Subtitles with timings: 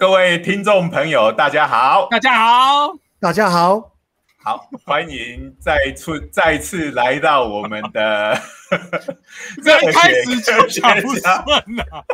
[0.00, 3.92] 各位听众朋友，大家好，大家好，大家好，
[4.42, 8.40] 好，欢迎再次 再次来到我们的
[9.62, 11.22] 这一开始就讲不顺
[11.76, 12.06] 了。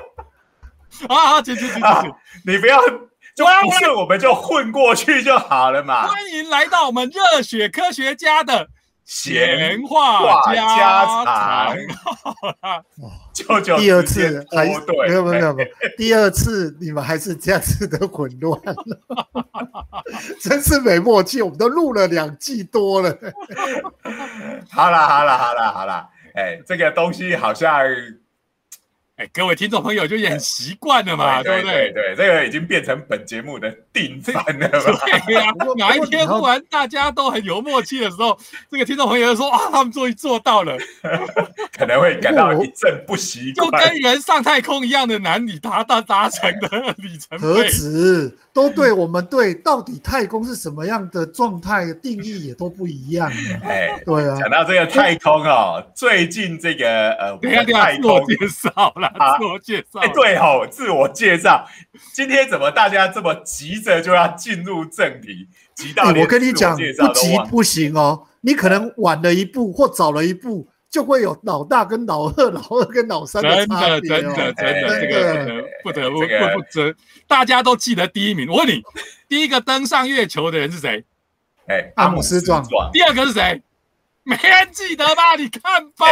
[1.06, 1.80] 啊，好，继续，继续，
[2.44, 2.80] 你不要
[3.36, 6.08] 就不是，我们就混过去就好了嘛。
[6.08, 8.66] 欢迎来到我们热血科学家的。
[9.06, 11.76] 闲话家常，
[13.32, 18.60] 舅舅第二次还没有没有没有， 第二次你们还是这样子的混乱，
[20.42, 21.40] 真是没默契。
[21.40, 23.16] 我们都录了两季多了，
[24.68, 27.80] 好了好了好了好了，哎，这个东西好像。
[29.16, 31.90] 哎，各位听众朋友就也很习惯了嘛，对不对？
[31.90, 34.92] 对，这个已经变成本节目的定番了嘛。
[35.26, 35.46] 对呀，
[35.78, 38.38] 哪一天忽然大家都很有默契的时候，
[38.70, 40.76] 这个听众朋友就说：“啊，他们终于做到了。
[41.78, 53.32] ”可能会感到一阵不习惯，就跟人上太空一样的难以达到达成的里程何止都对我们对到底太空是什么样的状态定义也都不一样。
[53.62, 54.36] 哎，对啊。
[54.38, 57.38] 讲到这个太空哦，最近这个呃，
[57.72, 59.05] 太空介绍了。
[59.38, 61.66] 自我介绍，哎，对吼，自我介绍。
[62.12, 65.48] 今天怎么大家这么急着就要进入正题？
[65.74, 68.26] 急到我跟你讲，不急不行哦。
[68.40, 74.08] 你可能晚了一步或早了一步，就会有老大跟老二、老二跟老三的差别。
[74.08, 76.94] 真的，真的，真的，这个不得不不不争。
[77.26, 78.48] 大家都记得第一名。
[78.48, 78.82] 我问你，
[79.28, 81.04] 第一个登上月球的人是谁？
[81.66, 82.64] 哎，阿姆斯壮。
[82.92, 83.60] 第二个是谁？
[84.26, 85.36] 没人记得吧？
[85.38, 86.06] 你看吧，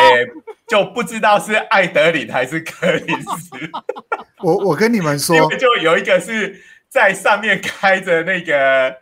[0.68, 3.70] 就不知道是艾德里还是克里斯。
[4.38, 8.96] 我我跟你们说，就有一个是在上面开着那个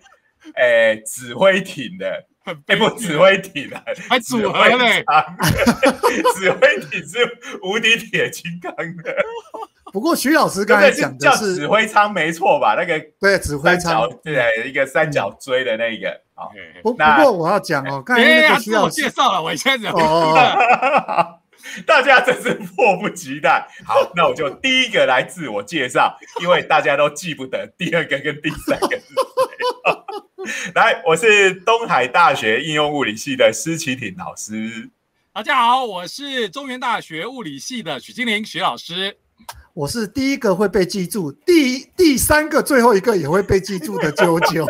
[0.55, 2.27] 诶指挥艇的，
[2.67, 5.05] 哎不指挥体的， 还组合嘞。
[6.37, 9.15] 指挥体是无敌铁金刚的。
[9.93, 12.75] 不过徐老师刚才讲的是指挥舱，没错吧？
[12.75, 16.21] 那个对指挥舱，对一个三角锥的那个。
[16.83, 21.39] 不不过我要讲哦，刚才那个需要介绍了，我现在讲，
[21.87, 23.65] 大家真是迫不及待。
[23.85, 30.02] 好，那我就第一个来自我介绍，因为大家都记不得第二个跟第三个是谁。
[30.75, 34.91] 来，我是东海大学应用物理系的施启挺老师。
[35.33, 39.17] 大家好，我是中原大学物理系的许金玲许老师。
[39.73, 44.69] 我是第一个会被记住，第第三个最后一个也会被记住的啾啾。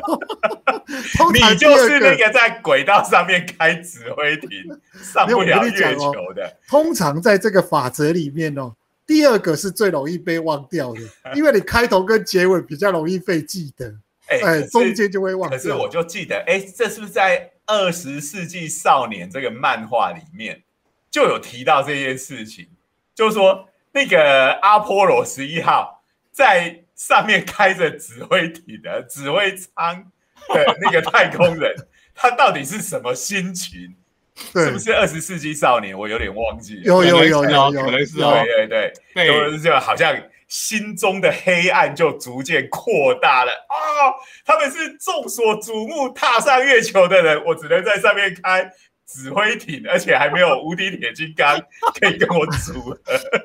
[1.32, 4.48] 你就是那个在轨道上面开指挥艇
[4.92, 6.56] 上不了月球的。
[6.68, 8.74] 通常在这个法则里面哦，
[9.06, 11.00] 第二个是最容易被忘掉的，
[11.34, 13.94] 因为你开头跟结尾比较容易被记得。
[14.40, 15.50] 哎，中间就会忘。
[15.50, 20.62] 可是我就记得，哎，这是不是在《二十世纪少年》这个漫画里面
[21.10, 22.68] 就有提到这件事情？
[23.14, 23.68] 就是说。
[23.94, 30.10] 那个阿波罗十一号在上面开着指挥艇的 指挥舱
[30.48, 31.74] 的那个太空人，
[32.16, 33.94] 他到底是什么心情？
[34.34, 35.94] 是不是二十世纪少年？
[35.94, 36.80] 我有点忘记。
[36.84, 38.42] 有有有有有，可能是哦。
[38.42, 40.16] 对对对，就是就好像
[40.52, 44.12] 心中的黑暗就逐渐扩大了啊！
[44.44, 48.70] 他们是众所瞩目踏上月球的人，我只能在上面开。
[49.04, 51.60] 指挥艇，而且还没有无敌铁金刚
[52.00, 52.96] 可以跟我组，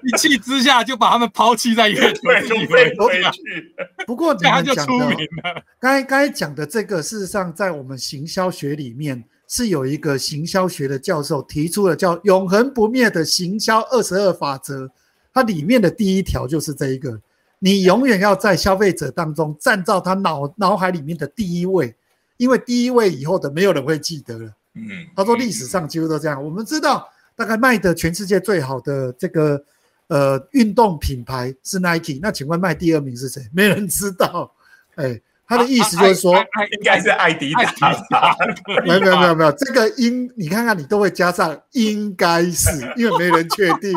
[0.03, 2.21] 一气之下就把他们抛弃在月球
[2.69, 3.75] 飞回去。
[4.05, 5.09] 不过这样就出名
[5.43, 5.61] 了。
[5.77, 14.89] 刚才刚才讲的这个，事实上在我们行销学里面是有一个行销学的教授提出了叫“永恒不灭的行销二十二法则”，
[15.37, 17.21] 它里面的第一条就是这一个：
[17.59, 21.95] 你永远要在消费者当中站到他脑脑海里面的第一位，
[22.37, 24.51] 因为第一位以后的没有人会记得了。
[24.73, 26.43] 嗯，他说历史上几乎都这样。
[26.43, 29.63] 我们知道，大概卖的全世界最好的这个
[30.07, 32.17] 呃运动品牌是 Nike。
[32.19, 33.47] 那请问卖第二名是谁？
[33.53, 34.51] 没人知道。
[34.95, 36.35] 哎，他的意思就是说，
[36.71, 38.35] 应该是艾迪达。
[38.85, 43.93] 没有没有没有没有，这个应你看看，你都会加上应该是，因为没人确定。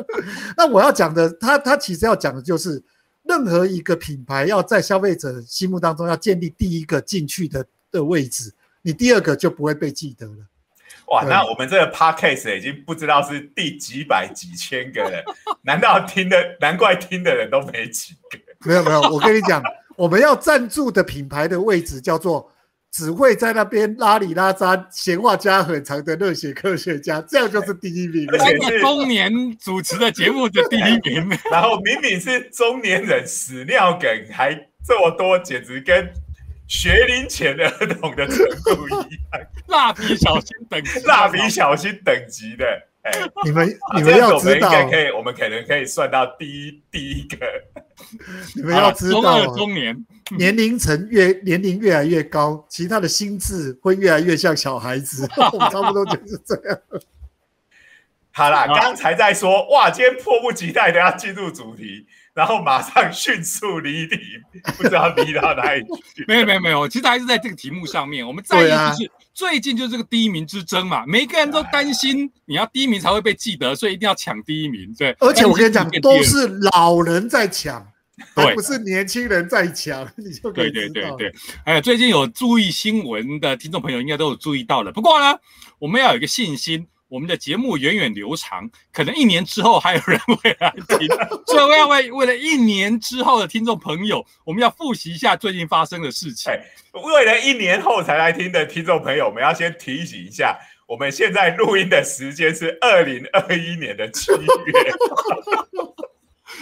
[0.56, 2.82] 那我要讲的，他他其实要讲的就是，
[3.22, 8.52] 任何一个品牌要在消费者心目当中要建立第一个进去的的位置。
[8.82, 10.46] 你第二个就不会被记得了。
[11.06, 15.24] 哇，那我们这个 podcast 已经不知道是第几百几千个人，
[15.62, 18.38] 难道听的难怪听的人都没几个？
[18.64, 19.62] 没有没有，我跟你讲，
[20.00, 22.50] 我们要赞助的品牌的位置叫做
[22.90, 28.26] 只会在那边拉里拉扎闲话家很长的热血科学家，这样就是第一名。
[28.30, 34.54] 而且是中年主持的节目的第一名， 然后明明是中年人屎尿梗还
[34.86, 36.10] 这么多，简直跟。
[36.66, 42.64] 学龄前的儿童的程度一样，蜡笔小新等级，蜡笔小新等级的，
[43.02, 43.12] 哎，
[43.44, 47.38] 你们你们要知道，可以，我们可能可以算到第一第一个。
[48.56, 50.06] 你们要知道，中年
[50.36, 55.26] 年龄层越年龄越来越高，其他的心智会越来越像小孩子。
[55.36, 56.78] 差不多就是这样。
[58.32, 62.06] 好啦，刚才在说哇，今天迫不及待的要进入主题。
[62.32, 64.16] 然后马上迅速离题，
[64.76, 65.82] 不知道离到哪里
[66.14, 66.24] 去。
[66.28, 68.26] 没有没有没有，其实还是在这个题目上面。
[68.26, 74.94] 我们在意就是最近就是这个第一名之争嘛，每个人都担心你要第一名才会被记得，所以一定要抢第一名。
[74.96, 77.84] 对，而且我跟你讲，都是老人在抢，
[78.34, 80.08] 而不是年轻人在抢。
[80.16, 81.34] 你就对对对对。
[81.64, 84.92] 哎，最近有注意新闻的听众朋友应该都有注意到了。
[84.92, 85.38] 不过呢，
[85.78, 86.86] 我们要有一个信心。
[87.10, 91.08] 我们的节目源远流长，可能一年之后还有人会来听，
[91.46, 96.52] 所以我要为为了一年之后的听众朋友，我们要复习一下最近发生的事情。
[96.92, 104.38] 为了一年后才来听的听众朋友，我们要先提醒一下，我们现在录音的时间是二零二一年的七月。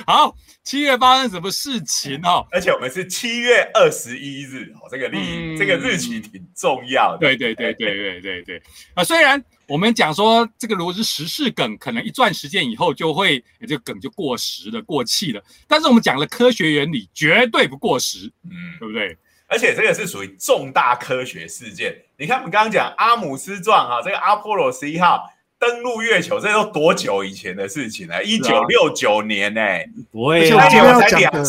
[0.07, 2.47] 好，七月发生什么事情哦？
[2.53, 7.19] 而且我们是七月二十一日哦，这个历这个日期挺重要的。
[7.19, 8.63] 对对对对对对对。
[8.95, 15.43] 啊，虽然我们讲说这个如果是时事梗，可能一段时间以后就会这个梗就过时了、过气了。
[15.67, 18.51] 但是我们讲了科学原理，绝对不过时，嗯，
[18.81, 19.17] 对不对？
[19.47, 21.97] 而且这个是属于重大科学事件。
[22.19, 25.31] 你看，我们刚刚讲阿姆斯壮啊，这个阿波罗十一号。
[25.61, 28.23] 登陆月球，这都多久以前的事情了？
[28.23, 29.61] 一九六九年呢？
[30.09, 31.41] 不会，而且我们要讲的，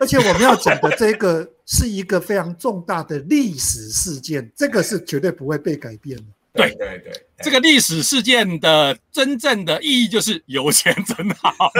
[0.00, 6.24] 而且我们要讲的这个是一个非常重大的历史事件，这个是绝对不会被改变的。
[6.56, 7.12] 对对对，
[7.42, 11.72] 这个历史事件的真正的意义就是有钱真好。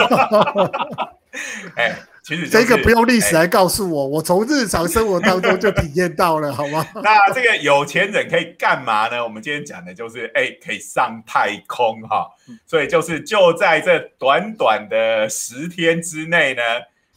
[1.75, 1.95] 哎。
[2.23, 6.85] 其实这个不用历史来告诉我，我从日常生活当中就体验到了， 好吗？
[6.95, 9.23] 那这个有钱人可以干嘛呢？
[9.23, 12.27] 我们今天讲的就是，哎，可以上太空哈。
[12.65, 16.61] 所以就是就在这短短的十天之内呢，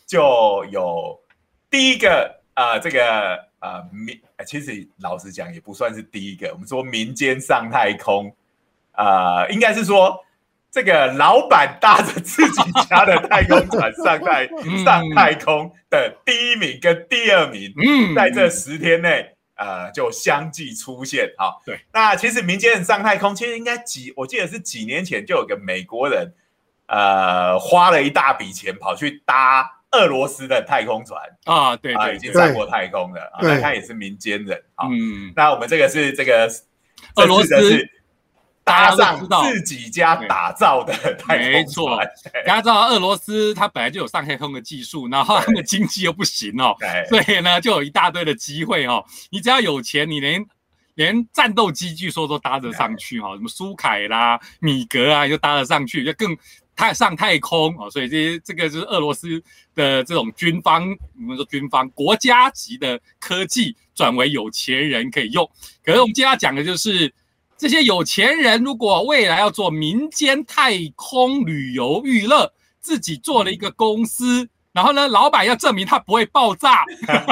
[0.07, 1.19] 就有
[1.69, 6.51] 第一个呃，这个呃民，其实老实讲也不算是第一个。
[6.53, 8.35] 我们说民间上太空，
[8.93, 10.23] 呃，应该是说。
[10.73, 14.47] 这个老板搭着自己家的太空船上太
[14.85, 17.75] 上太空的第一名跟第二名，
[18.15, 21.29] 在这十天内，呃，就相继出现。
[21.37, 21.81] 哈，对。
[21.93, 26.33] 那其实民间上太空，其实应该几，我记得是几年前就有个美国人，
[26.87, 33.21] 呃，花了一大笔钱跑去搭俄罗斯的太空船啊，对对，已经上过太空了。
[33.43, 34.87] 那他也是民间人啊。
[34.89, 36.49] 嗯，那我们这个是这个
[37.17, 37.89] 俄罗斯。
[38.63, 41.99] 搭上自己家打造的太空船，没错。
[42.47, 46.77] 大家知道俄罗斯它本来就有上太空的技术，然后他们经济又不行哦，
[47.09, 49.05] 所以呢就有一大堆的机会哦。
[49.31, 50.47] 你只要有钱，你连
[50.95, 56.37] 连战斗机据说都搭得上去哈，什么苏凯啦、米格啊，就搭得上去，就更
[56.81, 57.91] 太上太空哦。
[57.91, 59.43] 所以这些这个就是俄罗斯
[59.75, 65.49] 的这种军方，我们说军方国家级的科技转为有钱人可以用。
[65.85, 67.13] 可是我们今天要讲的就是。
[67.61, 76.85] 这些有钱人如果未来要做民间太空旅游娱乐，自己做了一个公司，然后呢，老板要证明他不会爆炸，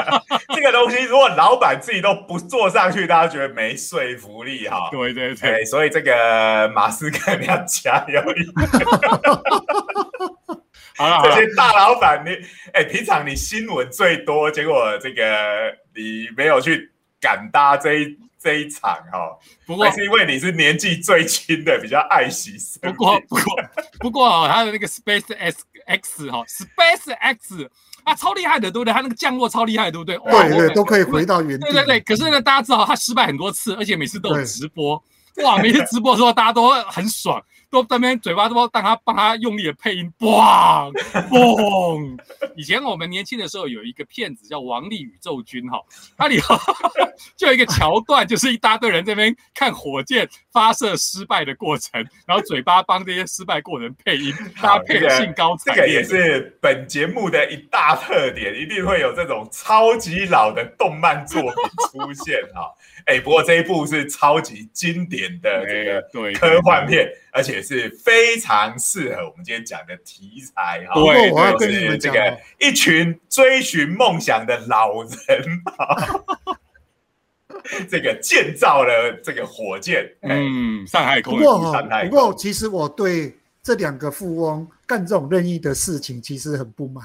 [0.54, 4.88] 这个东西如果老板自己都不坐上去，大家觉得没说服力哈。
[4.90, 8.52] 对对对，所以这个马斯克你要加油一点。
[10.96, 12.36] 好了，这些大老板，你
[12.72, 16.90] 哎，平常你新闻最多，结果这个你没有去
[17.20, 18.18] 敢搭这一。
[18.40, 23.44] 这一场哈，不过是因为你是年纪最轻的，比较爱惜生不过不过
[23.98, 27.70] 不过哦，他的那个 Space X X 哈，Space X
[28.04, 28.92] 啊，超厉害的，对不对？
[28.92, 30.16] 它那个降落超厉害，对不对？
[30.16, 31.66] 对对，都可以回到原地。
[31.66, 35.02] 对对对，可是呢，大家知道他失败很多次，而且每次都有直播。
[35.44, 37.42] 哇，每次直播的时候，大家都很爽。
[37.70, 40.90] 都在那边嘴巴都帮他帮他用力的配音，嘣
[41.28, 42.18] 嘣。
[42.56, 45.78] 以前我们年轻的时候有一个骗子叫《王力宇宙军》哈，
[46.16, 46.40] 那里
[47.36, 55.82] 就有一个桥段，就是一大堆人这边看火箭发射失败的过程，然后嘴巴帮这些失败过程配音，搭配的兴高采烈。
[55.82, 61.52] 这个也是本节目的一大特点，一定会有这种超级老的动漫作品
[61.92, 62.72] 出现哈。
[63.04, 66.00] 哎，不过这一部是超级经典的这个
[66.38, 70.94] 科幻片，而且是非常适合我们今天讲的题材哈。
[70.94, 75.08] 对，我要跟你们这个一群追寻梦想的老人
[77.90, 81.36] 这个建造了这个火箭，嗯，上海空。
[81.36, 87.04] 不过哈，不过其实我对这两个富翁干这种任意的事情其实很不满。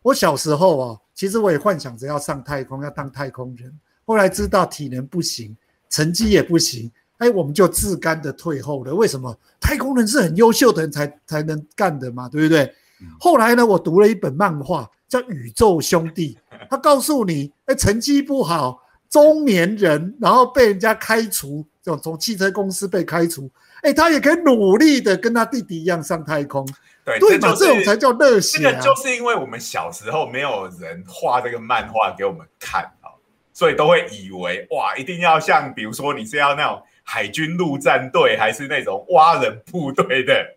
[0.00, 3.78] 我小时候啊，其实我也幻想着要上太空，要当太空人。
[4.06, 5.54] 后来知道体能不行，
[5.90, 8.94] 成绩也不行，哎，我们就自甘的退后了。
[8.94, 9.36] 为什么？
[9.60, 12.72] 太空人是很优秀的人才才能干的嘛，对不对？
[13.20, 16.38] 后来呢，我读了一本漫画叫《宇宙兄弟
[16.70, 23.50] 》，他告诉你，哎，成绩不好，中年人，然后被人家开除，就从汽车公司被开除，
[23.82, 26.66] 哎，他也可以努力的跟他弟弟一样上太空。
[27.04, 28.58] 对，对嘛，这种才叫热血。
[28.58, 33.14] 这个就是因为我们小时候没有人画这个漫画给我们看啊，
[33.54, 40.56] 所以都会以为哇，一定要像比如说你是要那种海军陆战队，还是那种蛙人部队的。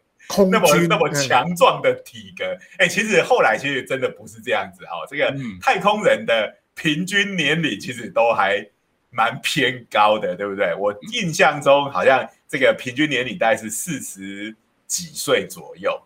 [0.50, 4.92] 那么那么强壮的体格，哎，其实后来其实真的不是这样子哈。
[5.10, 8.66] 这个太空人的平均年龄其实都还
[9.10, 10.74] 蛮偏高的，对不对？
[10.76, 14.56] 我印象中好像这个平均年龄大概是四十
[14.88, 16.02] 几岁左右。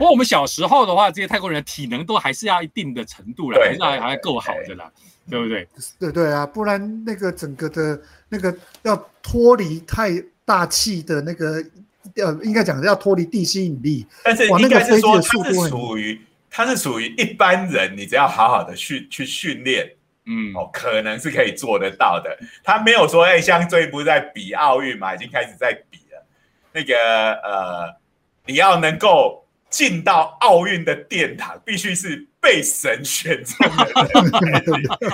[0.00, 4.90] 不过我们小时候的话，这些太空人体能都还是要一定的程度了，还是还够好的啦，
[5.28, 5.68] 对不对？
[5.98, 10.10] 对对啊，不然那个整个的那个要脱离太
[10.46, 11.62] 大气的那个。
[12.14, 16.18] 要应该讲要脱离地心引力，但是应该是说它是属于
[16.50, 19.86] 它是属于一般人，你只要好好的训去训练，
[20.24, 22.36] 嗯，哦，可能是可以做得到的。
[22.64, 26.26] 他没有说，哎，像最近不是在比奥运嘛，已经开始在比了。
[26.72, 26.96] 那个
[27.42, 27.94] 呃，
[28.46, 33.86] 你要能够进到奥运的殿堂，必须是被神选中的，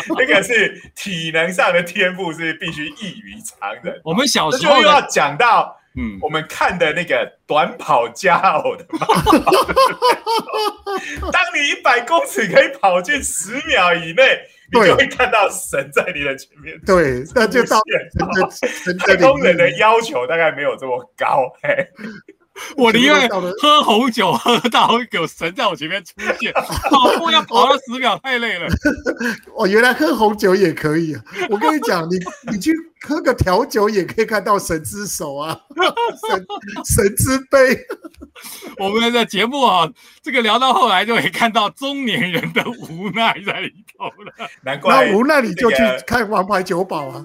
[0.19, 4.01] 那个是体能上的天赋是必须异于常人。
[4.03, 5.77] 我们小时候又要讲到。
[5.99, 9.07] 嗯，我们看的那个短跑加偶的嘛，
[11.33, 14.39] 当你一百公尺可以跑进十秒以内，
[14.71, 16.79] 你就会看到神在你的前面。
[16.85, 17.81] 对，那就到
[19.07, 21.51] 太空人的要求大概没有这么高。
[22.77, 26.53] 我宁愿喝红酒喝到有神在我前面出现，
[26.91, 28.67] 跑步要跑到十秒太累了。
[29.57, 31.23] 哦，原来喝红酒也可以啊！
[31.51, 32.19] 我跟你讲，你
[32.51, 32.73] 你去
[33.03, 35.59] 喝个调酒也可以看到神之手啊，
[36.29, 36.47] 神
[36.85, 37.79] 神之杯。
[38.79, 39.89] 我们的节目啊，
[40.23, 44.33] 这个聊到后来就可以看到中年人的无奈在里头了。
[44.63, 47.25] 难怪，那无奈你就去看《王牌酒保》啊。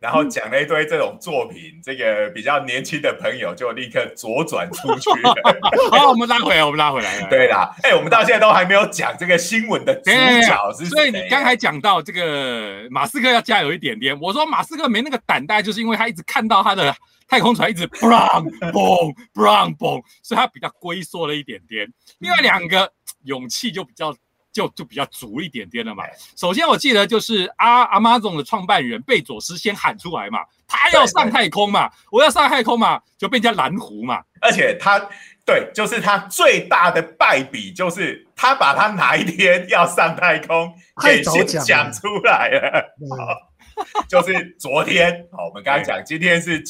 [0.00, 5.10] 然后讲了一堆这种作品，这个比较年轻的朋友就立刻左转出去。
[5.92, 7.20] 好，我们拉回来，我们拉回来。
[7.28, 10.88] 对啦，哎，我们到现在都还没有讲这个新闻的主角是谁。
[10.88, 16.96] 所以你刚才讲到这个马斯克要加油一点点，我说马斯克没那个胆大，就是因为他一直看到他的
[17.28, 21.86] 太空船一直 brown boom brown boom，所以他比较龟缩了一点点。
[22.20, 22.90] 另外两个
[23.24, 24.16] 勇气就比较。
[24.52, 26.04] 就就比较足一点点了嘛。
[26.36, 34.22] 首先我记得就是阿阿妈总的创办人贝佐斯先喊出来嘛，他要上太空嘛，我要上太空嘛，就被人家拦湖嘛。
[34.40, 34.98] 而且他
[35.44, 42.96] 对，就是他最大的败笔，就是他把他哪一天要上太空给先讲出来了。
[44.08, 46.62] 就是昨天，好，我们刚刚讲，今天是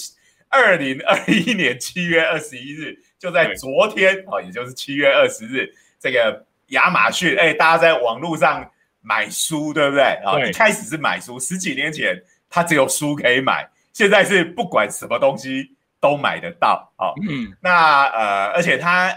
[0.49, 6.47] 二零二一年七月二十一日，就在昨天，哦，也就是七月二十日，这个。
[6.71, 8.69] 亚马逊，哎，大家在网络上
[9.01, 10.03] 买书，对不对？
[10.25, 16.93] 啊，一开始是买书，十几年前他只有书可以买，现在是不管什么东西都买得到。
[16.99, 19.15] 哦，嗯，那呃，而且他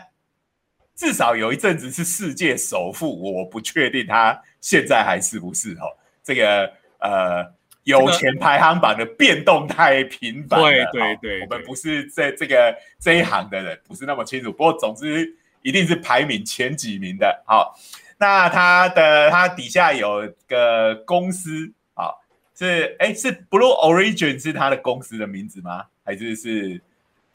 [0.95, 5.85] 至少有一阵子是世界首富，我不确定他现在还是不是哦。
[6.23, 7.45] 这个呃，
[7.83, 10.69] 有钱排行榜的变动太频繁了。
[10.69, 14.51] 对对对，我们不是在这个这一行的人，不是那么清楚。
[14.51, 15.37] 不过总之。
[15.63, 17.75] 一定是排名前几名的，好，
[18.19, 22.21] 那他的他底下有个公司，好，
[22.55, 25.85] 是哎是 Blue Origin 是他的公司的名字吗？
[26.05, 26.81] 还是是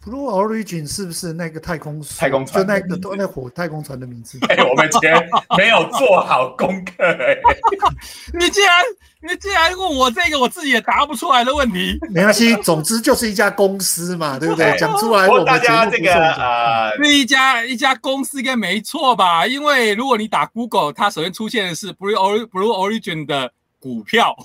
[0.05, 4.39] Blue Origin 是不是那个太空太空船就那个那火太空船的名字？
[4.49, 7.37] 哎，我们今天没有做好功课，哎，
[8.39, 8.75] 你竟然。
[9.21, 14.79] 你竟然问我这个我自己也答不出来的问题，没关系，总之就是一家公司嘛，对不对？
[14.79, 19.45] 讲出来，我大家这个呃，是一家一家公司应该没错吧？
[19.45, 22.15] 因为如果你打 Google，它首先出现的是 Blue
[22.47, 23.51] Blue Origin 的
[23.81, 24.37] 股票，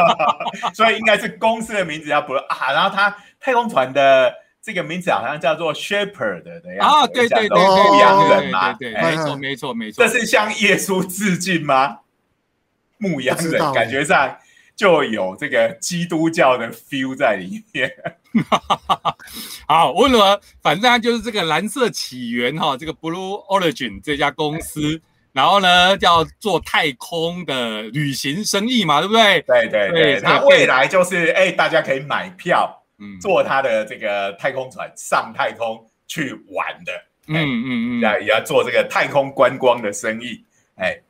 [0.72, 2.72] 所以应该是公司的名字叫 Blue 啊。
[2.72, 12.00] 然后它太空船的这个名字好像叫做 Shepherd 的样啊，对对对对，牧羊人嘛，对，没错没错没错，这是向耶稣致敬吗？
[12.98, 14.36] 牧羊人感觉上
[14.74, 17.90] 就有这个基督教的 feel 在里面。
[19.66, 25.00] 好，无论反正就是这个蓝色起源哈，这个 Blue Origin 这家公司，
[25.32, 29.40] 然后呢叫做太空的旅行生意嘛，对不对？
[29.42, 36.92] 对对对，它未来就是哎，大家可以买票，嗯，坐他的这个太空船上太空去玩的，
[37.28, 40.44] 嗯嗯嗯，要也要做这个太空观光的生意，
[40.76, 41.00] 哎。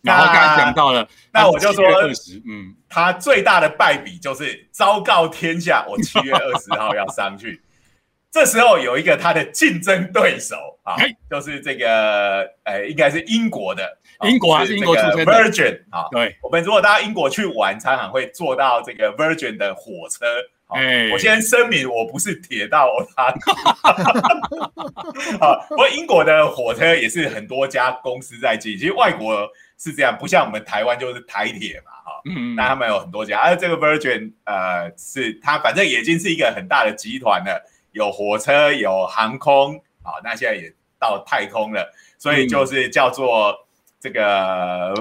[0.00, 7.60] 然后刚刚讲到了，那我就说二十，嗯，他最大的败笔就是昭告天下，我七月二十号要上去。
[8.30, 10.94] 这时候有一个他的竞争对手啊，
[11.28, 16.06] 就是这个呃，应该是英国的，英国还是英国出身的 Virgin 啊。
[16.12, 20.26] 对，我们如果大家英国去玩，常常会坐到这个 Virgin 的火车。
[20.68, 23.32] 哎，我先声明，我不是铁道他。
[25.40, 29.48] 好，不过英国的火车也是很多家公司在进，其实外国
[29.78, 32.20] 是这样，不像我们台湾就是台铁嘛，哈。
[32.24, 32.54] 嗯嗯。
[32.54, 37.64] 那他们有很多家，而这个 Virgin 呃，是它反正已经是一个很大的集团了。
[37.92, 40.70] 有火车，有航空，好，那现在也
[41.00, 43.66] 到太空了，所以就是叫做
[43.98, 44.94] 这个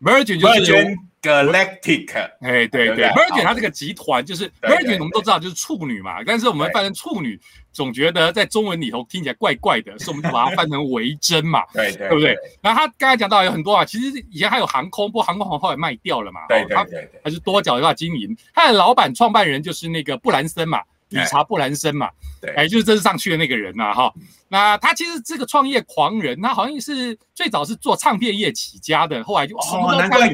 [0.00, 0.96] Virgin，就是
[1.28, 7.38] Galactic，哎，对对，Virgin 它这个集团就是 Virgin，我们都知道就是处女嘛，但是我们翻成处女，
[7.70, 12.34] 总觉得在中文里头听起来怪怪的， 所以我们就把它翻成维珍嘛，对对，对不对？
[12.62, 20.80] 然后他刚才讲到有很多啊，其实以前还有航空，不过航空后来卖掉了嘛，对对对，它是多角化经营，他的老板创办人就是那个布兰森嘛。
[21.10, 24.12] 理查布兰森嘛，对，哎，就是这次上去的那个人呐，哈，
[24.48, 30.28] 那他其实这个创业狂人，他好像是最早是做唱片业起家的，后来就哦，难怪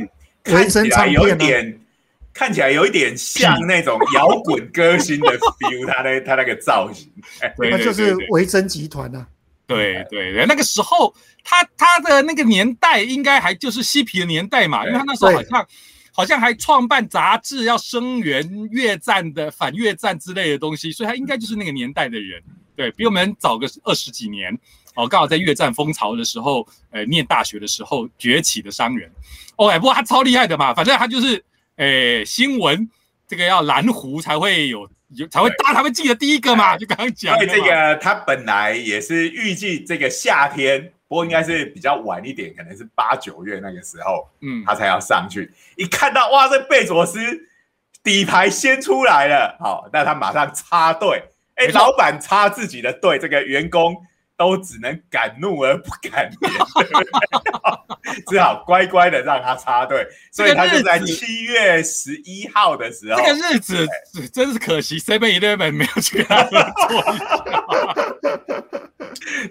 [0.44, 1.80] 看起来有一点，
[2.32, 7.10] 看起来有一点像那种摇滚歌星的 feel，他的他那个造型，
[7.58, 9.26] 那就是维珍集团呐，
[9.66, 15.66] 对对对，那个时候他他的那个年代应该还就是嬉皮的年代嘛，因为他那时候好像。
[16.16, 22.40] 好像还创办杂志，要声援越战的反越战之类的东西，所以他应该就是那个年代的人，
[22.76, 24.56] 对比我们早个二十几年，
[24.94, 29.10] 哦，刚好在越战风潮的时候，呃，念大学的时候崛起的商人。
[29.56, 31.44] 哦，不过他超厉害的嘛，反正他就是，
[31.76, 32.88] 呃，新闻
[33.28, 37.34] 这个要蓝湖才会有，有才会大家才会记得第一个嘛，就刚刚讲。
[37.34, 40.90] 因为这个他本来也是预计这个夏天。
[41.06, 45.52] 不过应该是比较晚一点，可能是八九月那个时候，嗯，他才要上去。
[45.76, 47.18] 一看到哇，这贝佐斯
[48.02, 51.22] 底牌先出来了，好，那他马上插队。
[51.56, 53.94] 哎，老板插自己的队，这个员工
[54.36, 56.50] 都只能敢怒而不敢言，
[58.30, 60.06] 只好乖乖的让他插队。
[60.32, 63.86] 所以他就在七月十一号的时候，这个日子
[64.32, 66.58] 真是可惜，Seven Eleven 没有去跟他做。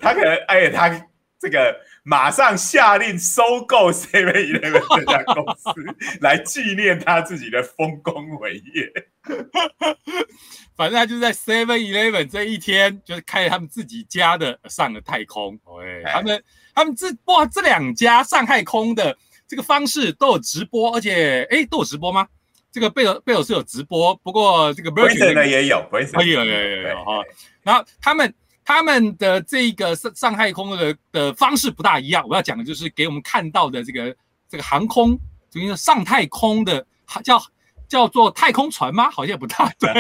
[0.02, 1.08] 他可能，哎，他。
[1.40, 8.92] 这个马上下令收购 Seven Eleven 这家公司，来纪念他自己的丰功伟业。
[10.76, 15.58] 反正他就在 Seven Eleven 这一天，就是开他们自己家的上了太空。
[15.82, 16.44] 哎，他们
[16.76, 19.16] 他们这哇，这两家上太空的
[19.48, 22.28] 这个方式都有直播，而且哎，都有直播吗？
[22.70, 27.22] 这个贝尔贝尔是有直播，不过这个 Virgin 的也有，Virgin 有有有有哈。
[27.62, 28.34] 然后他们。
[28.66, 34.16] 他们的这个上上太空的的方式不大一样，我要讲的就是给我们看到的这个
[34.48, 35.18] 这个航空，
[35.50, 36.86] 就是上太空的
[37.24, 37.42] 叫
[37.88, 39.10] 叫做太空船吗？
[39.12, 39.92] 好像不大 对，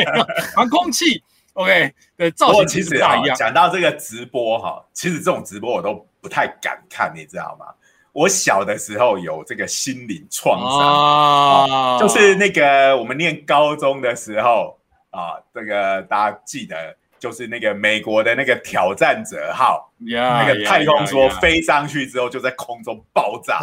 [0.56, 1.21] 航空器
[1.54, 3.36] ，OK 的造型其实不大一样。
[3.36, 7.65] 讲到这个直播哈，其实这种直播我都不太敢看，你知道吗？
[8.13, 10.60] 我小的时候有这个心灵创
[11.67, 16.95] 伤，就是那个我们念高中的时候啊，这个大家记得。
[17.24, 23.62] 就是那个美国的那个挑战者号，那个太空梭飞上去之后就在空中爆炸，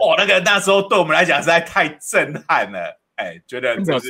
[0.00, 0.16] 哇！
[0.18, 4.08] 那个那时候对我们来讲实在太震撼了，哎，觉得这是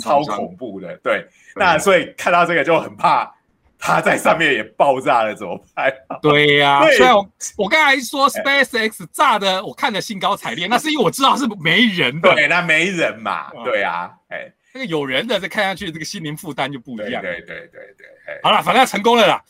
[0.00, 0.96] 超恐怖的。
[1.04, 3.30] 对，那所以看到这个就很怕，
[3.78, 5.92] 它在上面也爆炸了怎么办？
[6.22, 14.50] 对呀， 所以我我刚才说 SpaceX 炸的，我看的兴高采烈，那是因为我知道是没人的，对，那没人嘛，对啊，哎。
[14.78, 17.20] 那个有人的，这看上去，这个心灵负担就不一样。
[17.20, 18.06] 对对对对，
[18.44, 19.42] 好了，反正成功了啦。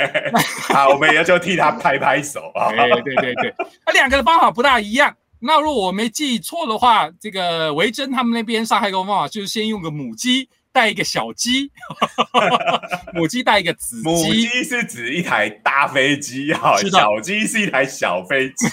[0.72, 2.72] 好，我们也就替他拍拍手啊。
[2.72, 3.54] 对对对对，
[3.86, 5.14] 那两个的方法不大一样。
[5.40, 10.48] 那如果我没记错的话，这个维珍他们那边上海工方法就是先用个母鸡。
[10.72, 11.70] 带一个小鸡，
[13.12, 14.08] 母鸡带一个子鸡。
[14.08, 18.66] 母鸡是指一台大飞机哈，小鸡是一台小飞机。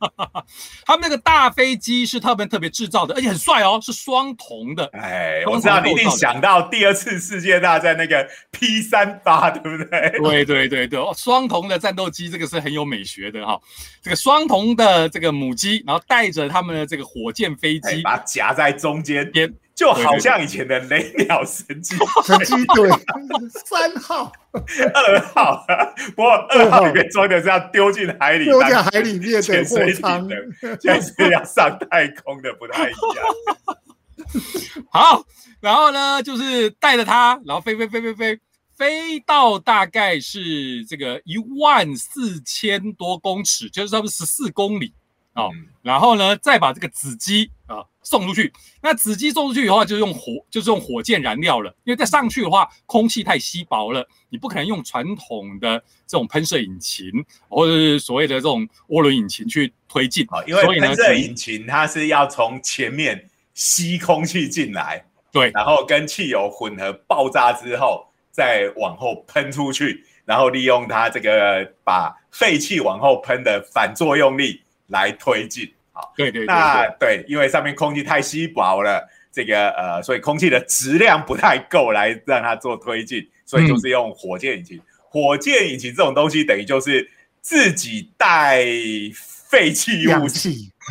[0.84, 4.84] 他们那个大飞机是特别特别制造的，而且很帅哦，是双铜的。
[4.92, 10.10] 哎，我知道你一定想到第二次世界大战那个 P 三八，对不对？
[10.18, 13.58] 对对对对，双铜的战斗机，这个是很有美学的哈。
[14.02, 19.50] 这个双铜的这个母鸡，然后带着他们的这个火箭飞机，把它夹在中间边。
[19.74, 22.88] 就好像以前的雷鸟神机，神机对
[23.66, 25.66] 三号、二号，
[26.14, 30.28] 不过二号里面装的是要丢进海里，丢进海里面的货舱，
[30.60, 32.94] 现在是要上太空的，不太一样。
[34.90, 35.24] 好，
[35.60, 38.40] 然后呢，就是带着它，然后飞飞飞飞飞，
[38.76, 44.94] 飞到大概是这个一万四千多公尺，就是差不多十四公里。
[45.34, 45.50] 哦，
[45.82, 47.53] 然后呢，再把这个子机啊
[48.04, 48.52] 送出去。
[48.80, 51.74] 那子机送出去以后，就用火，就是用火箭燃料了。
[51.82, 57.10] 因为再上去的话，空气太稀薄了，你不可能用传统的这种喷射引擎
[57.48, 60.24] 或者是所谓的这种涡轮引擎去推进。
[60.46, 74.60] 因为喷射引擎它是要从前面吸空气进来，对，然后跟汽油混合爆炸之后，再往后喷出去，然后利用它这个把废气往后喷的反作用力。
[74.88, 84.80] 来推进，好，对对，那对，因为上面空气太稀薄了，这个呃，所以空气的质量不太够来让它做推进，所以就是用火箭引擎。
[85.08, 87.08] 火箭引擎这种东西等于就是
[87.40, 88.64] 自己带
[89.48, 90.26] 废弃物。
[90.26, 90.72] 气，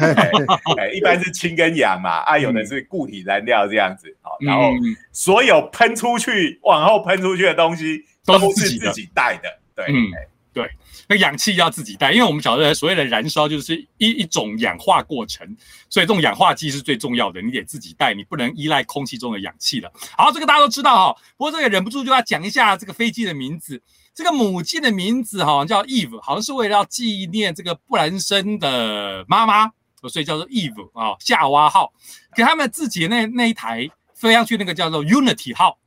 [0.79, 4.71] 哎，一般是氢跟氧嘛，啊，有的是固体燃料这样子，好，然后
[5.11, 10.07] 所有喷出去往后喷出去的东西都是自己带的，对，嗯，
[10.53, 10.71] 对。
[11.13, 15.45] 那氧气要自己带，因为我们晓得所谓的燃烧就是一一种氧化过程，
[15.89, 19.91] 所以这种氧化剂是最重要的，你得自己带，你不能依赖空气中的氧气了。
[20.17, 23.79] 好，这个大家都知道哈，不过这个忍不住就要讲一下这个飞机的名字。
[24.15, 29.71] 这个母机的名字哈叫 Eve，好像是为了要纪念这个布兰森的妈妈，
[30.09, 31.93] 所以叫做 Eve 啊，夏娃号。
[32.35, 35.77] 给他们自己那那一台飞上去那个叫做 Unity 号，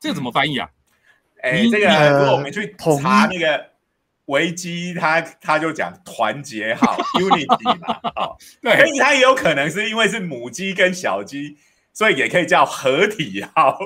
[0.00, 0.68] 这个怎么翻译啊？
[1.42, 3.69] 哎，这个如果我们去查那个。
[4.30, 11.56] 维基他他就讲团结号 Unity 嘛，哦， 对，所以它也有可能是因为是母鸡跟小鸡，
[11.92, 13.76] 所以也可以叫合体号。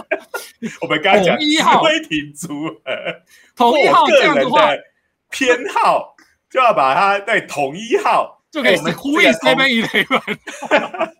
[0.80, 2.48] 我们刚刚讲推挺组
[2.84, 3.22] 合，
[3.54, 4.70] 统一号这样的话，
[5.30, 6.16] 偏好
[6.50, 11.12] 就要把它对统一号就可以呼应 Seven Eleven。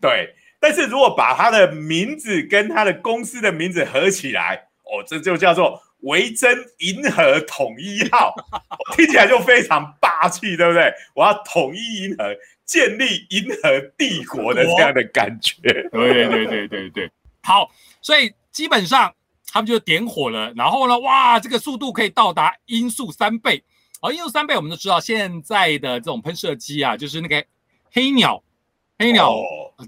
[0.00, 5.80] 对，但是如果把它的名字跟它的公司的名字合起来，哦，这就叫做。
[6.00, 8.34] 维珍银河统一号
[8.96, 10.92] 听起来就非常霸气，对不对？
[11.14, 12.24] 我要统一银河，
[12.64, 15.56] 建立银河帝国的这样的感觉。
[15.90, 17.10] 对对对对对，
[17.42, 19.12] 好，所以基本上
[19.50, 23.62] 他们就点火了，然后呢，哇，这个速度可以到达音速三倍。
[24.00, 27.44] 而音速三倍，我们都知道现在的这种喷射机啊，就是那个
[27.90, 28.42] 黑鸟，
[28.98, 29.34] 黑鸟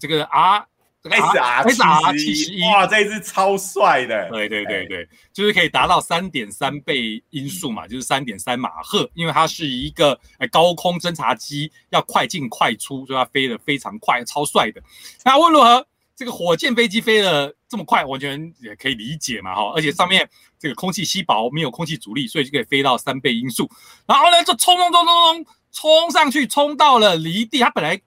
[0.00, 0.66] 这个 R。
[1.08, 4.28] S R S R 七十一，哇，这一只超帅的。
[4.28, 10.18] 对对对对，就是可以达到三点三倍音速嘛，就是三点三马赫，因为它是一个
[10.52, 14.82] 高空侦察机，要快进快出，所以它飞得非常快，超帅的。
[15.24, 19.72] 那无论如何，这个火箭飞机飞得这么快，完全也可以理解嘛，哈。
[19.74, 23.70] 而且上面这个空气稀薄，没有空气阻力，所以就可以飞到三倍音速。
[24.06, 27.98] 然后呢，就冲冲冲冲冲冲上去，冲到了离地，它本来。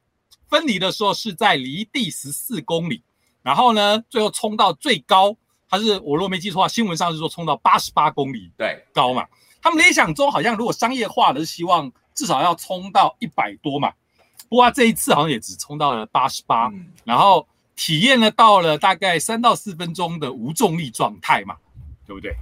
[0.53, 3.01] 分离的时候是在离地十四公里，
[3.41, 5.35] 然后呢，最后冲到最高，
[5.67, 9.25] 它是我若没记错的话，新闻上是说冲到八十八公里对高嘛。
[9.63, 13.91] 他们理想中好像如果商业化的是希望至少要冲到一百多嘛，
[14.47, 16.71] 不过这一次好像也只冲到了八十八，
[17.03, 21.57] 然后体验了到了大概三到四分钟的无重力状态嘛，
[22.05, 22.35] 对不对？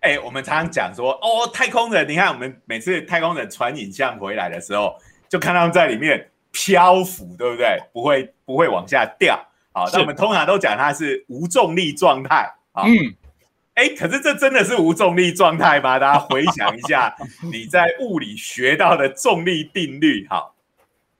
[0.00, 6.28] 哎，我们常常讲说哦，太空人，你看我们每次太空人传影像回来的时候，就看他们在里面。
[6.54, 7.78] 漂浮对不对？
[7.92, 9.36] 不会不会往下掉
[9.72, 12.84] 好，那我们通常都讲它是无重力状态啊。
[12.86, 13.12] 嗯，
[13.74, 15.98] 哎，可是这真的是无重力状态吗？
[15.98, 17.12] 大家回想一下
[17.52, 20.52] 你在物理学到的重力定律哈。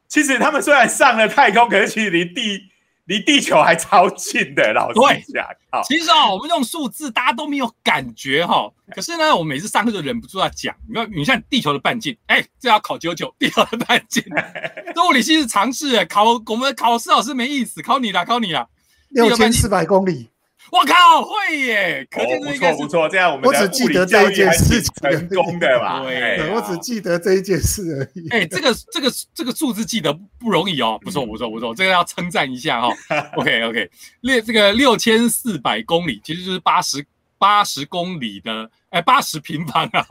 [0.06, 2.70] 其实他们虽然上了太空，可是其实离地。
[3.06, 5.00] 离地球还超近的，老实
[5.32, 5.46] 讲。
[5.84, 8.70] 其实啊，我们用数字大家都没有感觉哈。
[8.94, 10.74] 可是呢，我每次上课就忍不住要讲。
[10.88, 14.22] 你看，你像地球的半径，哎，这要考九九，地球的半径。
[14.94, 18.68] 这物理系是常识，考我们考试老师没意思，考你啦，考你了。
[19.10, 20.30] 六千四百公里。
[20.70, 22.06] 我靠，会耶！
[22.10, 26.02] 可见不错不错，这样我们我只记得这一件事情成功的吧。
[26.02, 28.28] 对，我只记得这一件事而已。
[28.30, 32.88] 哎，这个这个这个数字记得不容易哦，不错不错不错，这个要称赞一下哈。
[33.36, 33.90] OK OK，
[34.22, 37.06] 六这个六千四百公里其实就是八十
[37.38, 40.04] 八十公里的，哎，八十平方啊。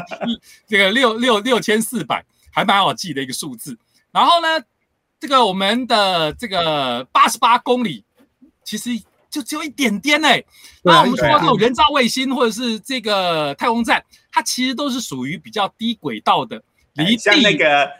[0.66, 3.78] 这个六六六千四百还蛮好记的一个数字。
[4.10, 4.64] 然后呢，
[5.20, 8.04] 这个我们的这个八十八公里
[8.64, 8.90] 其实。
[9.32, 10.28] 就只有一点点呢。
[10.84, 17.90] 那我们说这种人造卫星或者是这个太空站，它其实都是属于比较低轨道的，离像那个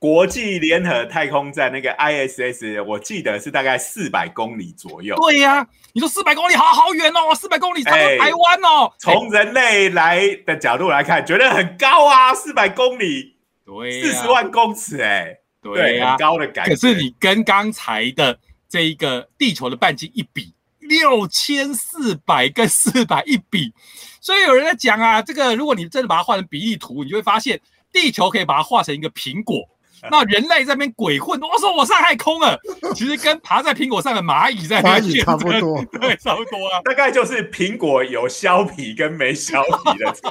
[0.00, 5.14] 国际联合太空站那个 ISS，我记得是大概四百公里左右。
[5.16, 8.92] 对呀，你说四百公里好好远哦，四百公里差不多台湾哦。
[8.98, 16.74] 从人类来的角度来看，觉得很高啊，四百公里，对，四十万公尺，哎，对，很高的感觉。
[16.74, 18.36] 可是你跟刚才的
[18.68, 20.52] 这一个地球的半径一比。
[20.90, 23.72] 六千四百跟四百一比，
[24.20, 27.60] 所以有人在讲啊，这个如果你真的把它画成比例图，你就会发现
[27.92, 29.60] 地球可以把它画成一个苹果，
[30.10, 32.58] 那人类在那边鬼混，我说我上太空了，
[32.96, 40.28] 其实跟爬在苹果上的蚂蚁在蚂蚁差不多， 对，差不多啊，大概就是苹果有削皮跟没削皮的差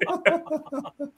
[0.00, 0.08] 别。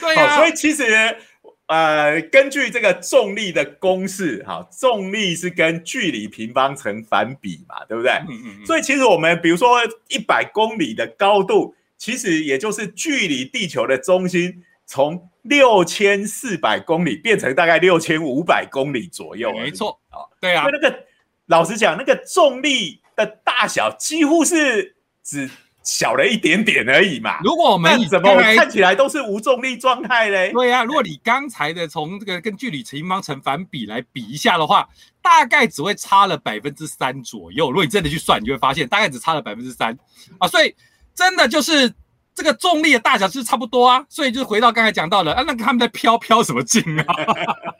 [0.00, 1.18] 对呀，所以其实。
[1.68, 8.10] 呃，根据这个重力的公式，哈，重力是跟距离平方成反比嘛，对不对？
[8.28, 8.66] 嗯嗯。
[8.66, 9.78] 所以其实我们比如说
[10.08, 19.52] 一百公里的高度，其实也就是距离地球的中心从六千四百公里变成大概六千五百公里左右。
[19.52, 20.66] 没错，啊，对啊。
[20.72, 21.04] 那个
[21.46, 25.48] 老实讲，那个重力的大小几乎是只。
[25.88, 27.38] 小了一点点而已嘛。
[27.42, 30.52] 如果我们怎么看起来都是无重力状态嘞？
[30.52, 34.86] 对呀，如果你刚才的从这个跟距离平方成反比来比一下的话，
[35.22, 37.70] 大概只会差了百分之三左右。
[37.70, 39.98] 如果你真的去算，你就会发现大概只差了百分之三
[40.38, 40.46] 啊。
[40.46, 40.74] 所以
[41.14, 41.90] 真的就是
[42.34, 44.04] 这个重力的大小是差不多啊。
[44.10, 47.04] 所以就回到刚才讲到的啊，那个他们在飘飘什么劲啊？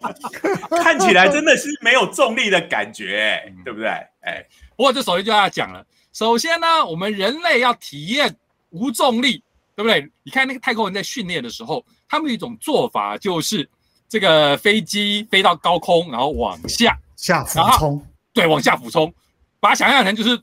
[0.82, 3.88] 看起来真的是没有重力的感觉，对不对？
[4.22, 4.42] 哎，
[4.76, 5.84] 不过这首先就要讲了。
[6.18, 8.34] 首先呢，我们人类要体验
[8.70, 9.40] 无重力，
[9.76, 10.10] 对不对？
[10.24, 13.70] 你看那个太空人在训练的时候，他们有一种做法就是
[14.08, 19.14] 这个飞机飞到高空，然后往下下俯冲，对，往下俯冲，
[19.60, 20.36] 把它想象成就是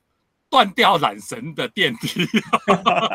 [0.49, 2.25] 断掉缆绳的电梯，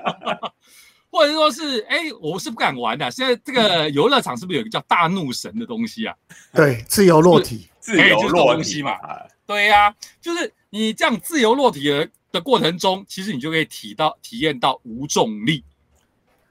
[1.10, 3.10] 或者说是哎，我是不敢玩的。
[3.10, 6.14] 现在这个游乐场是不是有一个叫大怒神的东西啊？
[6.52, 8.98] 对，自由落体，自由落体嘛。
[9.46, 12.06] 对呀，就是你这样自由落体的。
[12.32, 15.64] 的过程中，其实你就可以体到体验到无重力。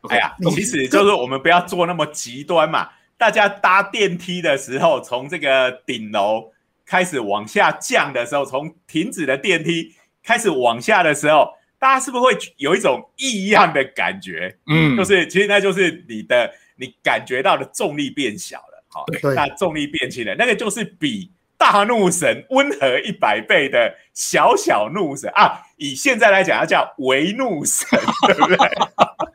[0.09, 2.89] 哎呀，其实就是我们不要做那么极端嘛。
[3.17, 6.51] 大家搭电梯的时候，从这个顶楼
[6.85, 14.57] 开始往下降的时候，从停止的电梯开始往下的时候，大家是不是会有一种异样的感觉？
[14.67, 21.31] 嗯，就是其实那就是你的你感觉到的重力变小了，好，那重力变轻了，那个就是比。
[21.59, 27.85] 大怒神温和一百倍的小小怒神啊，以现在来讲，它叫微怒神，
[28.27, 28.57] 对不对？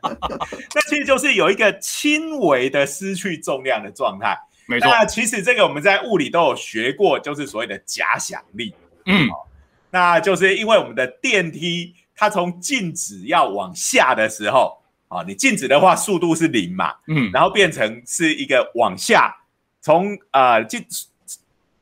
[0.73, 4.35] 那其实就是有一个轻微的失去重量的状态。
[4.67, 8.73] 没错，那其实这个我们在物理都有学过，就是所谓的假想力。
[9.05, 9.29] 嗯，
[9.91, 19.31] 那就是因为我们的电梯它从静止要往下的时候，啊，你静止的话速度是零嘛，嗯，然后变成是一个往下，
[19.79, 20.83] 从呃静。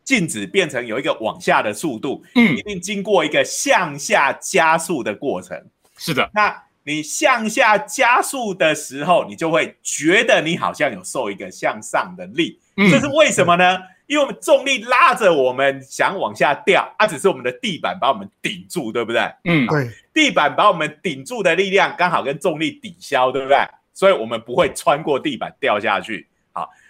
[0.04, 5.62] 静止变成有一个往下的速度，嗯，一定经过一个向下加速的过程。
[5.98, 12.60] 是的，那你向下加速的时候，你就会觉得你好像有受一个向上的力。
[12.76, 13.78] 这是为什么呢？
[14.06, 19.22] 因为我们重力拉着我们想往下掉，它只是我们的地板把我们顶住，对不对？
[19.46, 23.58] 嗯，对，地板把我们顶住的力量刚好跟重力抵消，对不对？
[23.94, 26.28] 所以我们不会穿过地板掉下去。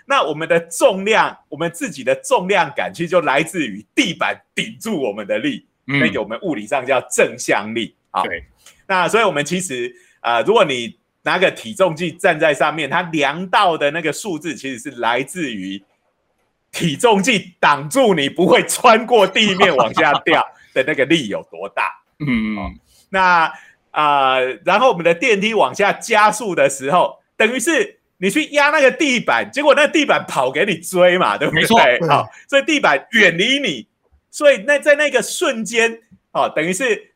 [0.06, 8.22] 那我们的重量，我们自己的重量感，其实就来自于地板顶住我们的力，那个我们物理上叫正向力啊。
[8.24, 8.44] 对。
[8.86, 15.82] 那所以，我们其实啊，如果你拿个体重计站在上面，它量到的那个数字，其实是来自于
[16.72, 21.84] 体重计挡住你不会穿过地面往下掉的那个力有多大。
[22.20, 22.78] 嗯。
[23.10, 23.50] 那
[23.92, 28.02] 啊，然后我们的电梯往下加速的时候，等于是。
[28.23, 31.59] 你去压那个地板，结果那地板跑给你追嘛，对不对？
[31.59, 33.86] 没错， 好，所以地板远离你，
[34.31, 35.99] 所以那在那个瞬间，
[36.31, 37.12] 哦，等于是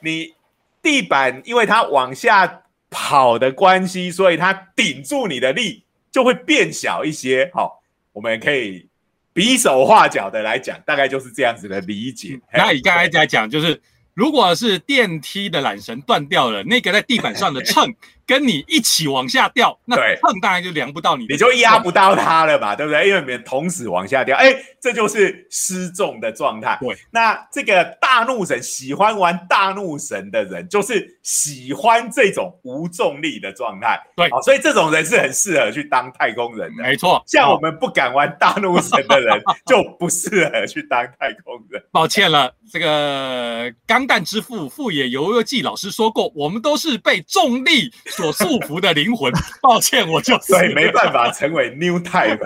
[0.00, 0.32] 你
[0.80, 7.50] 地板因为它往下跑的关系，所以它顶住你的力就会变小一些。
[7.52, 7.82] 好，
[8.14, 8.88] 我们可以
[9.34, 12.40] 比手画脚的来讲，大概就是这样子的理解。
[12.50, 13.78] 那你刚才在讲，就是
[14.14, 17.94] 如果是电梯的缆绳断掉了，那个在地板上的秤。
[18.26, 23.08] 跟你一起往下掉，那秤当然就量不到你，你就压不到它了嘛，对不对？
[23.08, 26.76] 因为你们同时往下掉，哎，这就是失重的状态。
[26.80, 33.96] 对，那这个大怒神喜欢玩大怒神的人，就是喜欢这种无重力的状态。
[34.16, 36.82] 对，所以这种人是很适合去当太空人的。
[36.82, 41.80] 没错，像我们不敢玩大怒神的人， 就不适合去当太空人。
[41.92, 47.92] 抱歉了，这个钢弹之父富野由悠季老师说过，我们都是被重力。
[48.16, 52.38] 所束缚的灵魂，抱歉，我就所以没办法成为 New Type。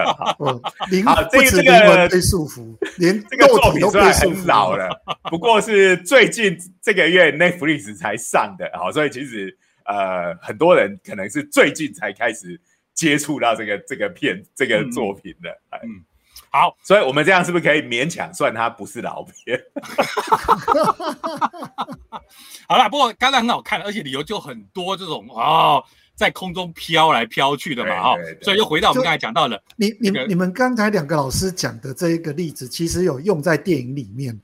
[0.90, 4.90] 灵好，这个这个被束缚，连这个作品虽然很老了，
[5.30, 12.60] 不过是最近这个月 Netflix 才上的，好，所以其实呃，很多人可能是最近才开始
[12.92, 15.50] 接触到这个这个片这个作品的，
[15.82, 16.04] 嗯。
[16.50, 19.60] 好，所以我们这样是不是可以勉强算它不是老片？
[22.68, 25.82] 好了，不过刚才很好看，而且理由就很多，这种哦，
[26.16, 34.38] 在空中飘来飘去的嘛，哈，所以又回到我们刚才讲到的，你你你们刚才两个老师讲的这一个例子，其实有用在电影里面。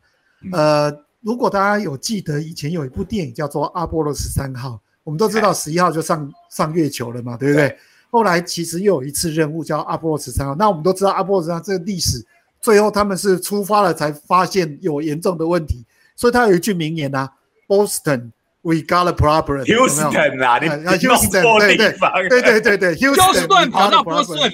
[0.52, 4.70] 呃，如果大家有记得以前有一部电影叫做《阿波罗十三号》，
[5.02, 7.76] 我们都知道十一号就上上月球了嘛，对不对？
[8.10, 12.24] 后来其实又有一次任务叫阿波罗十三号，那我们都知道阿波罗十三这个历史，
[12.60, 17.32] 最后他们是出发了才发现有严重的问题，所以他有一句名言啊
[17.68, 18.32] ，Boston。
[18.62, 19.64] We got a problem.
[19.64, 21.92] Houston 啊，你啊，Houston，对对
[22.28, 24.50] 对对对对，Houston 跑到波士顿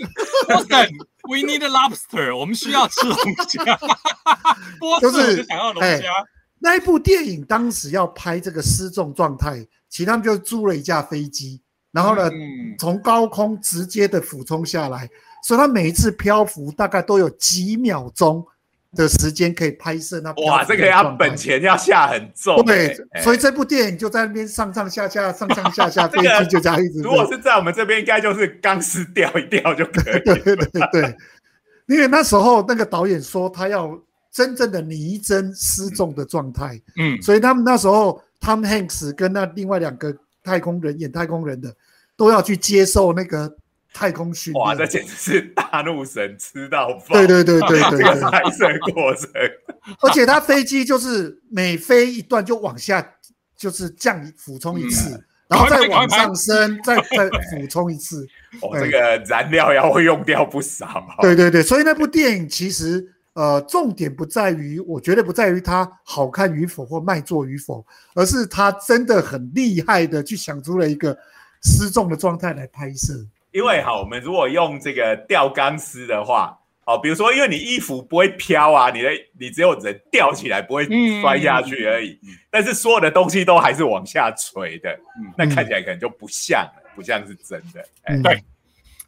[0.49, 3.17] ，Boston，We need a lobster，我们需要吃龙
[3.49, 3.79] 虾。
[4.79, 6.03] 波士顿想要龙虾。
[6.59, 11.62] 那一部电影当时要拍这个失重状态，其他们就租了一架飞机，
[11.93, 12.31] 然后呢，
[12.79, 15.09] 从高空直接的俯冲下来，
[15.45, 18.45] 所以它每一次漂浮大概都有几秒钟。
[18.95, 27.01] 的时间可以拍摄那哇，这个要本钱要下很重，对，所以这部电影就在那边上上下下， 上上下下，飞机就这样一直。
[27.01, 30.21] 如果是在我们这边，应该就是钢丝吊一吊就可以。
[30.23, 30.57] 对对
[30.93, 31.17] 对，
[31.87, 33.99] 因为那时候那个导演说他要
[34.31, 41.75] 真正的拟真失重的状态，嗯，所以他们那时候 Tom Hanks 跟那另外两个太空人演太空人的
[42.17, 43.57] 都要去接受那个。
[43.95, 47.09] 太空训练，哇，这简直是大怒神吃到饱！
[47.11, 49.31] 对对对对对，拍摄过程，
[50.01, 53.07] 而且他飞机就是每飞一段就往下，
[53.55, 58.27] 就是降俯冲一次，然后再往上升，再 再俯冲一次。
[58.63, 61.05] 哦，这个燃料要会用掉不少。
[61.21, 67.83] 对对对，所以那部电影其实呃，重点不在于，我觉得不在于它好看与否或卖座与否，
[68.14, 71.16] 而是他真的很厉害的去想出了一个
[71.62, 73.14] 失重的状态来拍摄。
[73.53, 80.87] 因为哈，我们如果用这个吊钢丝的话，哦，比如说，因为你衣服不会飘啊，你的你只有人吊起来不会
[81.23, 82.18] 摔下去而已，
[82.51, 84.95] 但是所有的东西都还是往下垂的，
[85.38, 88.23] 那看起来可能就不像，不像是真的。
[88.23, 88.45] 对，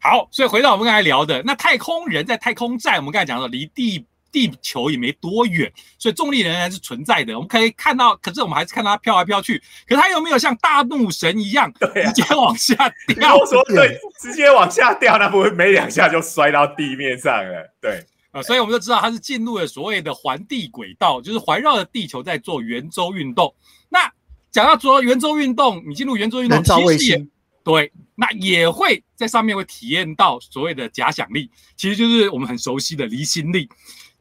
[0.01, 4.07] 好，所以回到我们刚才聊的，那太空人在太空站，我们刚才讲了离地。
[4.35, 7.33] 地球也没多远，所以重力仍然是存在的。
[7.37, 9.63] 我们可以看到，可是我们还是看到它飘来飘去。
[9.87, 12.75] 可它有没有像大怒神一样，直接往下
[13.07, 13.39] 掉？
[13.47, 17.73] 说对，直接往下掉，那不会没两下就摔到地面上了？
[17.81, 23.55] 对啊，所以我们就知道它是进入了所谓的环地轨道，就是环绕着地球在做圆周运动。
[23.89, 24.13] 那
[24.51, 27.27] 讲到做圆周运动，你进入圆周运动，其实也
[27.63, 33.69] 对，那也会在上面会体验到所谓的假想力，其实就是我们很熟悉的离心力。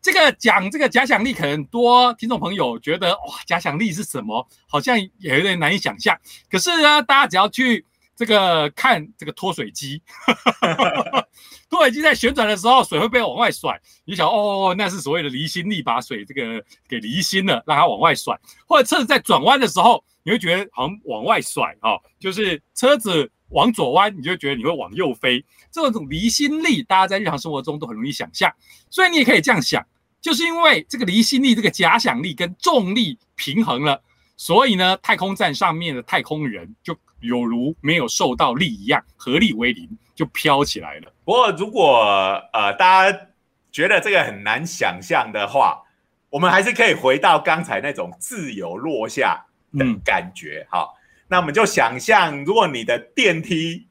[0.03, 4.45] 这个讲这个假想力，可能多听众朋友觉得哇，假想力是什么？
[4.67, 6.19] 好像也有点难以想象。
[6.51, 10.01] 可是呢，大家只要去这个看这个脱水机，
[11.69, 13.79] 脱水机在旋转的时候，水会被往外甩。
[14.03, 18.37] 你想哦，那是所谓的离心力，把水这个给离心了，让它往外甩。
[18.67, 25.45] 或者车子在转弯的时候，你会觉得好像往外甩哦，就是车子往左弯，你就觉得你会往右飞。
[25.71, 28.53] 这种离心力，大家在日常生活中都很容易想象，
[28.89, 29.81] 所以你也可以这样想。
[30.23, 34.01] 就是因为这个离心力、这个假想力跟重力平衡了，
[34.38, 41.12] 所以呢，太空站上面的太空人就有如没有受到力一样，合力为零，就飘起来了。
[41.25, 43.19] 不过，如果呃大家
[43.69, 45.83] 觉得这个很难想象的话，
[46.29, 49.45] 我们还是可以回到刚才那种自由落下
[49.77, 50.65] 的感觉。
[50.71, 50.95] 好，
[51.27, 53.88] 那我们就想象，如果你的电梯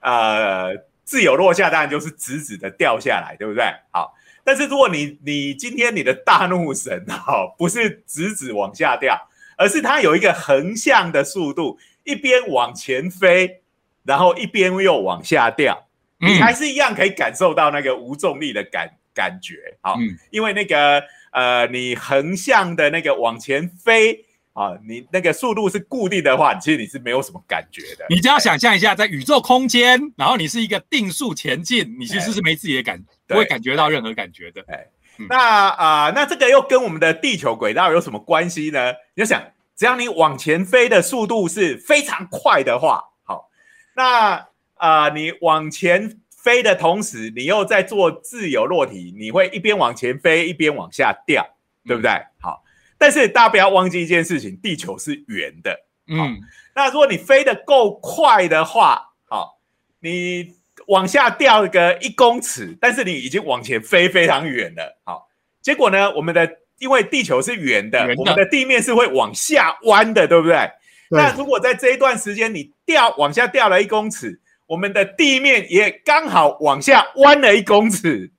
[0.00, 3.62] 呃自由落下，当然就是直直的掉下来，对不对？
[3.92, 4.12] 好。
[4.48, 13.60] 但是如果你你今天你的大怒神哈不是直直往下掉，而是它有一个横向的速度，一边往前飞，
[14.04, 15.86] 然后一边又往下掉，
[16.18, 19.76] 你还是一样可以感受到那个无重力的感感觉。
[19.82, 19.98] 好，
[20.30, 24.24] 因为那个呃，你横向的那个往前飞。
[24.54, 28.04] 啊，你那个速度是固定的话，其实你是没有什么感觉的。
[28.10, 34.64] 你只要想象一下，在宇宙空间，然后你是一个定速前进，你其实是没自己的感，不会感觉到任何感觉的。
[34.68, 34.86] 哎，
[35.28, 35.36] 那
[35.68, 38.92] 啊，那这个又跟我们的地球轨道有什么关系呢？
[39.14, 39.42] 你就想，
[39.76, 43.48] 只要你往前飞的速度是非常快的话，好，
[43.94, 51.46] 那啊，你往前飞的同时，你又在做自由落体，你会一边往前飞，一边往下掉，
[51.84, 52.10] 对不对？
[52.40, 52.64] 好。
[53.00, 55.78] 但是大家不要忘记一件事情，地球是圆的。
[56.08, 56.40] 嗯，
[56.74, 59.60] 那如果你飞得够快的话，好，
[60.00, 60.54] 你
[60.88, 64.98] 往下掉个一公尺，但是你已经往前飞非常远了。
[65.04, 65.28] 好，
[65.62, 70.70] 结果呢，我们的因为地球是圆的，我们的地面是会往下弯的，对不对？
[71.10, 78.30] 那如果在这一段时间你掉往下掉了一公尺，我们的地面也刚好往下弯了一公尺，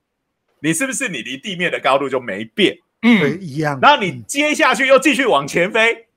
[0.62, 2.78] 你是不是你离地面的高度就没变？
[3.02, 3.80] 嗯，一样。
[3.82, 6.08] 然后你接下去又继续往前飞，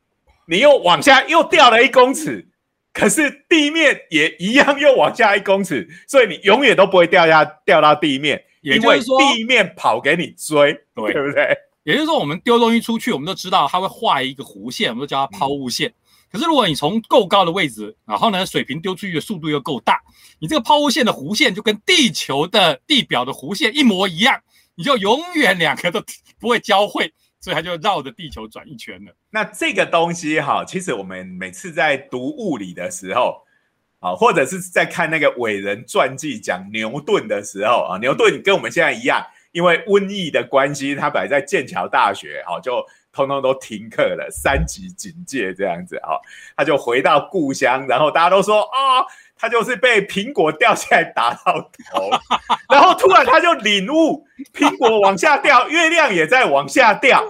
[0.46, 2.46] 你又往下又掉了一公尺，
[2.92, 11.56] 可是地面也一样又往下一公尺，所以你永远都不会掉下掉到地面，也就是说地面跑给你追，对对不对？
[11.84, 15.92] 也就是说，我们丢东西出去，我们都知道它会画一个弧线，我们都叫它抛物线。
[16.30, 20.00] 可是如果你从够高的位置，然后呢，水平丢出去的速度又够大，
[20.38, 24.40] 你这个抛物线的弧线就跟地球的地表的弧线一模一样，
[24.76, 26.00] 你就永远两个都
[26.38, 27.12] 不会交汇。
[27.42, 29.12] 所以它就绕着地球转一圈了。
[29.28, 33.42] 那这个东西哈，其实我们每次在读物理的时候，
[33.98, 42.80] 啊，或者是在看那个伟人传记讲牛顿的时候啊，牛顿跟我们现在一样，因为瘟疫的关系，他摆在剑桥大学哈，就
[43.12, 46.20] 通通都停课了，三级警戒这样子哈，
[46.56, 49.02] 他就回到故乡，然后大家都说啊，
[49.42, 52.08] 他就是被苹果掉下来打到头，
[52.70, 54.24] 然后突然他就领悟，
[54.54, 57.20] 苹果往下掉，月亮也在往下掉。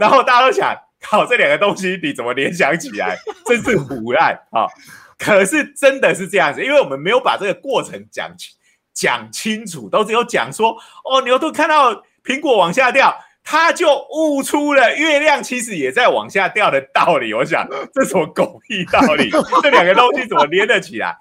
[0.00, 3.18] 然后大家都想，靠，这两个东西你怎么联想起来？
[3.44, 4.64] 真是胡乱啊！
[5.18, 8.54] 可是真的是这样子，因为我们没有把这个过程讲清
[8.94, 13.14] 讲清楚，都只有讲说，哦，牛顿看到苹果往下掉，
[13.44, 17.34] 他就悟出了月亮其实也在往下掉的道理。
[17.34, 19.28] 我想，这什么狗屁道理？
[19.62, 21.14] 这两个东西怎么连得起来？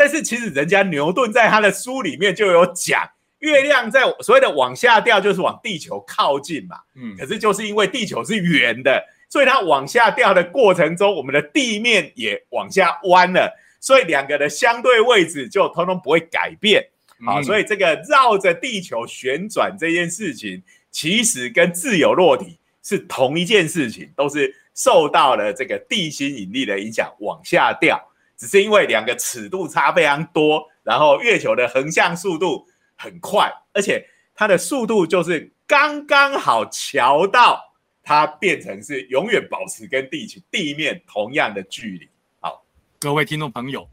[0.00, 3.06] 但是其实人家牛顿在他的书里面就有讲。
[3.40, 6.76] 月亮在所谓的往下掉，就是往地球靠近嘛。
[6.94, 16.86] 嗯，可是就是因为地球是圆的，所以它往下掉的过程中，我们的地面也往下弯了，所以两个的相对位置就通通不会改变。
[17.26, 27.98] 好，所以这个绕着地球旋转这件事情，其实跟自由落体是同一件事情，都是受到了这个地心引力的影响往下掉，
[28.40, 32.66] 只是因为两个尺度差非常多，然后月球的横向速度。
[33.02, 37.58] 很快，而且它的速度就是刚刚好调到
[38.02, 42.06] 它变成是永远保持跟地球地面同样的距离。
[42.40, 42.62] 好，
[42.98, 43.88] 各位听众朋友，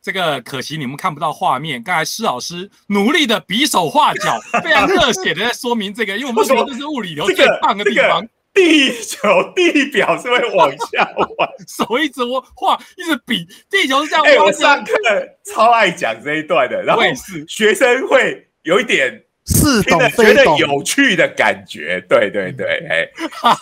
[0.00, 1.82] 这个可惜你们看不到画面。
[1.82, 8.24] 刚才施老师努力的比手画脚， 非常热血的在说明这个，因为我们说这是物理流最棒的地方。
[8.54, 11.04] 地球地表是会往下
[11.38, 12.22] 弯，手一直
[12.54, 14.24] 画，一直比地球是这样。
[14.24, 14.92] 哎，我上课
[15.52, 17.02] 超爱讲这一段的，然后
[17.48, 19.22] 学生会有一点。
[19.46, 23.06] 似懂觉得有趣的感觉，对对对，哎，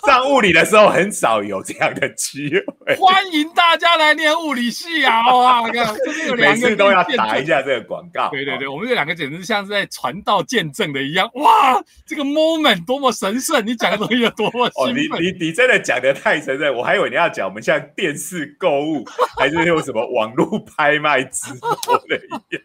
[0.06, 2.94] 上物理的时候很少有这样的机会。
[2.94, 5.34] 欢迎大家来念物理系啊！
[5.34, 8.30] 哇，就是有两个都要打一下这个广告。
[8.30, 11.28] 对对对，我们这两个简直像是在传道见证的一样。
[11.34, 13.66] 哇，这个 moment 多么神圣！
[13.66, 19.04] 你讲的东西有多么哦，你你你真的讲的太神圣，我还以为你要讲我们像电视购物，
[19.36, 22.62] 还是用什么网络拍卖直播的一样。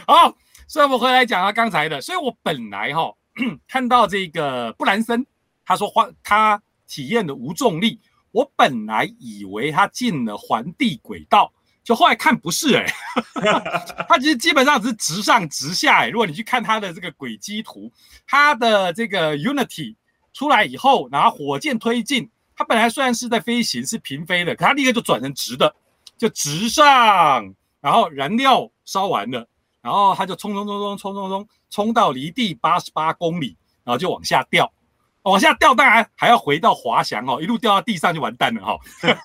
[0.08, 0.34] 好。
[0.72, 3.12] 所以我回来讲啊刚才的，所以我本来哈
[3.68, 5.22] 看到这个布兰森，
[5.66, 8.00] 他说环他体验的无重力，
[8.30, 11.52] 我本来以为他进了环地轨道，
[11.84, 12.86] 就后来看不是哎，
[14.08, 16.08] 他其实基本上是直上直下哎。
[16.08, 17.92] 如果你去看他的这个轨迹图，
[18.26, 19.94] 他的这个 Unity
[20.32, 25.76] 出来以后，然后火箭推进，他本来虽然是在飞行是平飞的，可他立刻就转成直的，
[26.16, 29.46] 就直上，然后燃料烧完了。
[29.82, 34.72] 然后他就冲冲冲冲冲冲冲冲到离地八十八公里，然后就往下掉，
[35.22, 38.78] 往下掉，当然还要回到滑翔哦，一路掉到地上就完蛋了哈。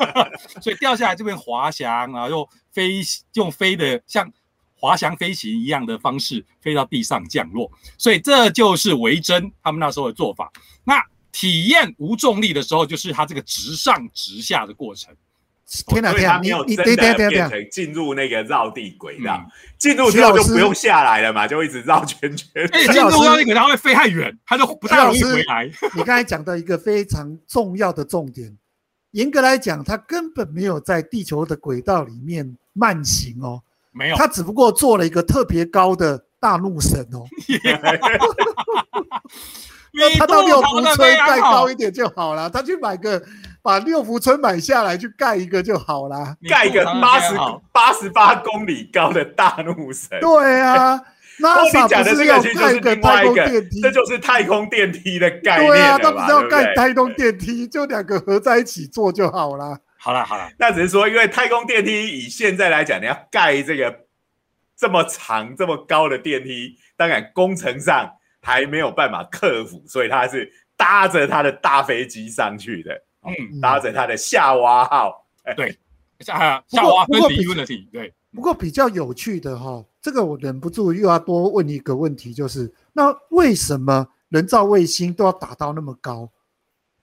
[0.62, 3.02] 所以掉下来这边滑翔，然后又飞
[3.34, 4.32] 用飞的像
[4.76, 7.72] 滑翔飞行一样的方式飞到地上降落。
[7.98, 10.52] 所以这就是维珍他们那时候的做法。
[10.84, 15.16] 那体验无重力的时候，就是它这个直上直下的过程。
[15.88, 16.40] 天哪，天哪！
[16.40, 19.46] 你你等等等等，进入那个绕地轨道，
[19.78, 22.48] 进入之后就不用下来了嘛，就一直绕圈圈。
[22.92, 25.70] 进入绕地轨道会飞太远，它就不太容易回来。
[25.94, 28.58] 你刚才讲到一个非常重要的重点，
[29.12, 33.62] 严格来讲，它根本没有在地球的轨道里面慢行哦，
[33.92, 37.26] 没有，它只不过做了一个特别高的大怒神哦。
[40.18, 43.22] 他到六福村盖高一点就好了，他去买个
[43.62, 47.36] 把六福村买下来去盖一个就好了，盖一个八十
[47.72, 50.20] 八十八公里高的大怒神。
[50.22, 51.02] 对啊，
[51.40, 53.46] 那你讲的这个其实就是另外一个，
[53.82, 59.78] 这就是太空电梯的概念对啊，他不是要盖太空电梯，就两个合在一起做就好了。
[60.00, 63.94] 好了好了，那只是说，因为太空电梯以现在来讲，你要盖这个
[64.78, 68.12] 这么长这么高的电梯，当然工程上。
[68.48, 75.28] 还没有办法克服，所以他是搭着他的大飞机上去的，嗯，搭着他的夏娃号，
[75.58, 75.78] 对，
[76.22, 78.14] 夏夏娃跟 Unity，对。
[78.34, 86.30] 不过比较有趣的哈，这个我忍不住又要多问一个问题，就是那为什么人造卫星都要打到那么高？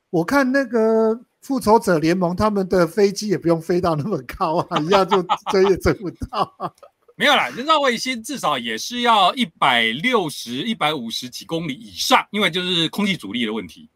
[0.09, 6.75] 我看那个复仇者联盟他们的飞机也不用飞到那么高啊，一样就追也追不到。
[7.17, 13.89] 没有啦，人造卫星至少也是要一百六十一百五十几公里以上，因为就是空气阻力的问题。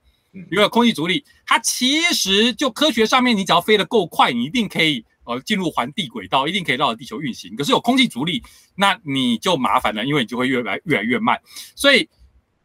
[0.52, 7.56] 因为空气阻力，它其实就科学上面，你只要飞得够快，你一定可以呃进入环地轨道，一定可以绕着地球运行。
[7.56, 8.40] 可是有空气阻力，
[8.76, 11.40] 那你就麻烦了，因为你就会越来越来越慢。
[11.74, 12.08] 所以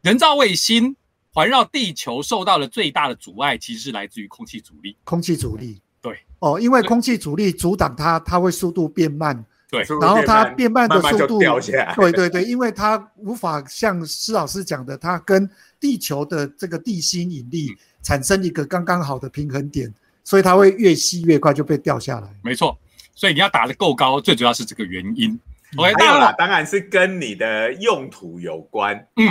[0.04, 0.96] 人造卫星
[1.32, 4.96] 环绕地球受到的最大的阻碍，其实是来自于空气阻力。
[5.04, 9.44] 空气阻力，对哦，因为空气阻力阻挡它，它会速度变慢。
[9.74, 11.96] 对，然后它变慢的速度掉下来。
[11.96, 15.50] 对对对，因为它无法像施老师讲的，它跟
[15.80, 19.92] 地球的这个地心引力产生一个刚刚好的平衡点，
[20.24, 22.28] 所以它会越吸越快就被掉下来。
[22.44, 22.78] 没错，
[23.16, 25.40] 所以你要打得够高，最主要是这个原因。
[25.76, 28.96] OK，还有啦，当然是跟你的用途有关。
[29.16, 29.26] 嗯，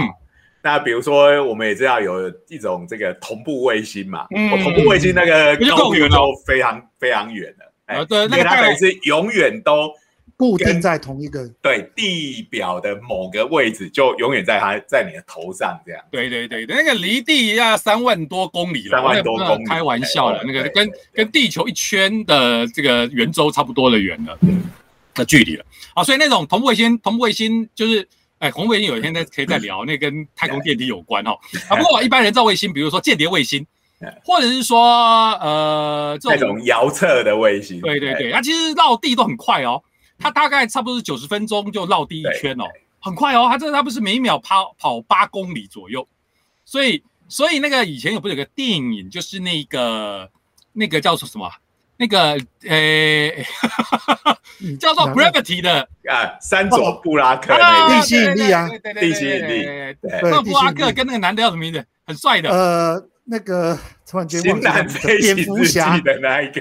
[0.61, 4.27] 那比如说我们也知道有一种这个同步卫星嘛，
[4.61, 7.73] 同步卫星那个高度就非常非常远了。
[7.87, 9.93] 哎，对，那个它等于是永远都。
[10.37, 16.03] 固定在同一个对地表的某个位置，就永远在它在你的头上这样。
[16.11, 24.39] 对对对，那个离地要三万多公里了，三万多公里，开玩笑了，那个跟跟地球一圈的这个圆周差不多的远了
[25.15, 25.65] 的距离了。
[25.95, 28.09] 啊，所以那种同步卫星，同步卫星就是，
[28.39, 31.39] 哎，同步卫星有一天再可以再聊，那跟太空电梯有关哦。
[31.69, 33.67] 啊，不过一般人造卫星，比如说间谍卫星，
[34.25, 34.81] 或者是说
[35.41, 39.83] 呃这种遥测的卫星，对对对，它其实绕地都很快哦。
[40.23, 42.65] 它大概差不多是九十分钟就绕第一圈哦，
[43.01, 43.49] 很快哦。
[43.51, 46.07] 它这他不是每秒跑跑八公里左右，
[46.65, 50.31] 所以所以那个以前有不是有个电影，就是那个
[50.73, 51.51] 那个叫做什么？
[51.99, 52.37] 那个
[52.69, 53.31] 呃，
[54.81, 58.69] 叫做 Gravity 的啊，三佐布拉克地心引力啊，
[58.99, 59.67] 地心引力。
[60.03, 61.85] 那布拉克跟那个男的叫什么名字？
[62.05, 62.51] 很帅的。
[62.51, 66.61] 呃，那个突然间忘记蝙蝠侠的那一个。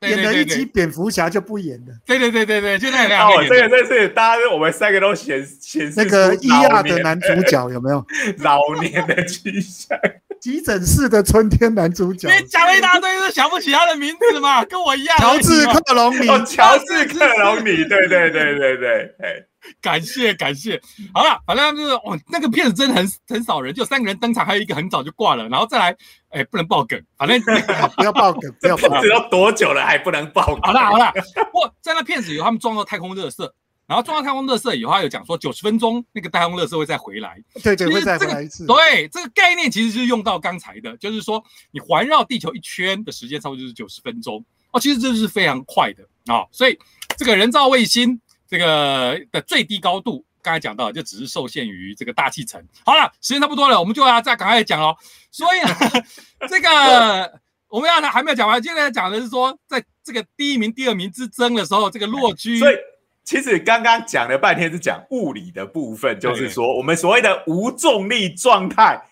[0.00, 1.94] 演了一集蝙蝠侠就不演了。
[2.04, 3.36] 对对对对对，就那两个。
[3.36, 8.04] 哦，这个这是大家我们三个都显显示那个伊亚的男主角 有没有
[8.38, 9.98] 老年的迹象？
[10.40, 12.28] 急诊室的春天男主角。
[12.28, 14.62] 你讲了一大堆，都想不起他的名字嘛？
[14.66, 15.16] 跟我一样。
[15.18, 16.28] 乔治克隆尼。
[16.28, 19.42] 哦，乔治克隆尼，对对对对对，哎。
[19.80, 20.80] 感谢感谢，
[21.12, 25.96] 好了，反正就是哇，那个片子真的很很少人，就三个人登场，还有一个很早就挂了，然后再来，
[26.30, 27.40] 哎，不能爆梗，反正
[27.96, 30.60] 不要爆梗，不要爆， 知道多久了还不能爆梗。
[30.62, 31.12] 好了好了，
[31.52, 33.54] 不，在那片子有，他们装到太空热色，
[33.86, 38.66] 然后装到太空热色以后，他有讲说九十分钟那个太空热色会再回来，对对，会再回来一次。
[38.66, 46.78] 对，这个概念其实是用到刚才的，就是说你环绕地球一圈的时间差不多就是九十分钟哦，其实这是非常快的啊，所以
[47.16, 48.20] 这个人造卫星。
[48.48, 52.62] 这个的最低高度，刚才讲到，就只是受限于这个大气层。
[52.84, 54.96] 好了，时间差不多了，我们就要再赶快讲喽。
[55.30, 55.74] 所以呢，
[56.48, 62.58] 这个我们要呢还没有讲完，现在讲的是说，在这个第一名、第二名之争的时候，这个落居。
[62.58, 62.76] 所以
[63.24, 69.02] 其实刚刚讲了半天是讲物理的部分，就是说我们所谓的无重力状态，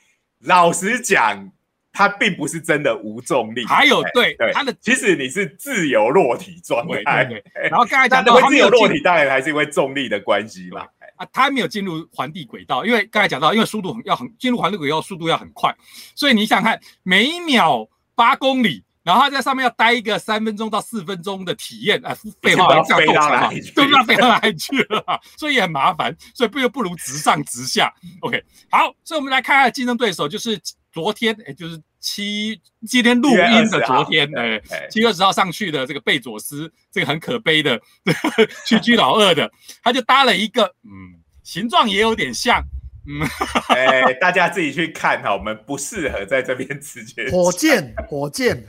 [0.41, 1.51] 老实讲。
[1.97, 7.42] 它并不是真的无重力，还有对对它的，其实你是自由落体状态对。
[7.70, 10.84] 然后刚才讲到自由落体，当然还是因为重力的关系嘛。
[11.16, 15.72] 啊，它没有进入环地轨道，因为刚才讲到，因为速度很要很进入环地轨道速度要很快，
[16.16, 23.51] 所以你想看每秒八公里，然后他在上面要待一个三分钟到四分钟的体验，啊，废话，这样够长嘛？
[23.76, 27.95] 都不知道飞到哪里去了，所以也很麻烦，所以不如不如直上直下。
[28.22, 30.61] OK，好，所以我们来看看竞争对手就是。
[30.95, 37.80] 昨天哎，就是七今天录音的昨天哎，七月二十号上去的这个贝佐斯，这个很可悲的
[38.64, 39.51] 去居老二的，
[39.82, 42.62] 他就搭了一个，嗯，形状也有点像，
[43.09, 43.26] 嗯，
[43.74, 47.28] 哎，大家自己去看哈，我们不适合在这边直接。
[47.28, 48.64] 火箭，火箭，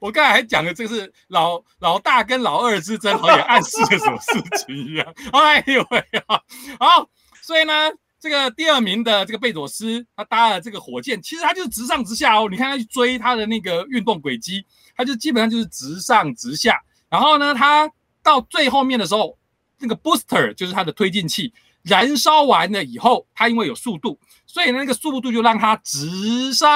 [0.00, 5.14] 我刚才还讲的这个是老老大跟老二之争，好像暗示了什么事情一样。
[5.32, 6.22] 哎呦喂呀，
[6.80, 7.08] 好，
[7.40, 7.72] 所以呢。
[8.22, 12.46] 这个第二名的这个贝佐斯，他搭了这个火箭，其实他就是直上直下哦。
[12.48, 14.64] 你看他去追他的那个运动轨迹，
[14.96, 16.80] 他就基本上就是直上直下。
[17.10, 17.90] 然后呢，他
[18.22, 19.36] 到最后面的时候，
[19.80, 21.52] 那个 booster 就是他的推进器
[21.82, 24.16] 燃烧完了以后，它因为有速度，
[24.46, 26.70] 所以那个速度就让它直上，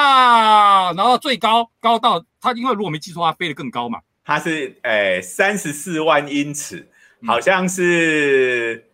[0.97, 4.01] 然后最高高到它，因为如果没记错，它飞得更高嘛。
[4.25, 6.89] 它是诶三十四万英尺，
[7.25, 8.86] 好像是。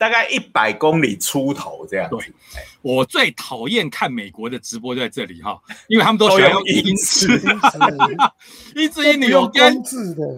[0.00, 2.08] 大概一百公里出头这样。
[2.08, 2.18] 对，
[2.80, 7.28] 我最讨厌看美国的直播就在这里哈，因为他们都喜欢用英字，
[8.74, 9.34] 英字英语。
[9.34, 9.76] 我跟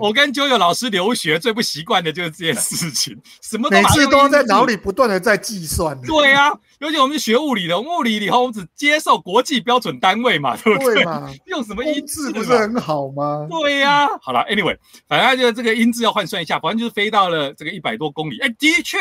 [0.00, 5.96] 我跟九友老师留学最不习惯的就是这件事情， 什么每次都在脑里不断的在计算。
[6.02, 6.50] 对啊，
[6.80, 11.04] 尤其我们学物理的，物理以后我们只接受国际标准单位嘛，对不对？
[11.46, 13.46] 用什么英字不是很好吗？
[13.48, 18.40] 对呀，好了，Anyway，反正就这个英字要换算一下，反正就是飞到了这个一百多公里。
[18.40, 18.98] 哎，的确。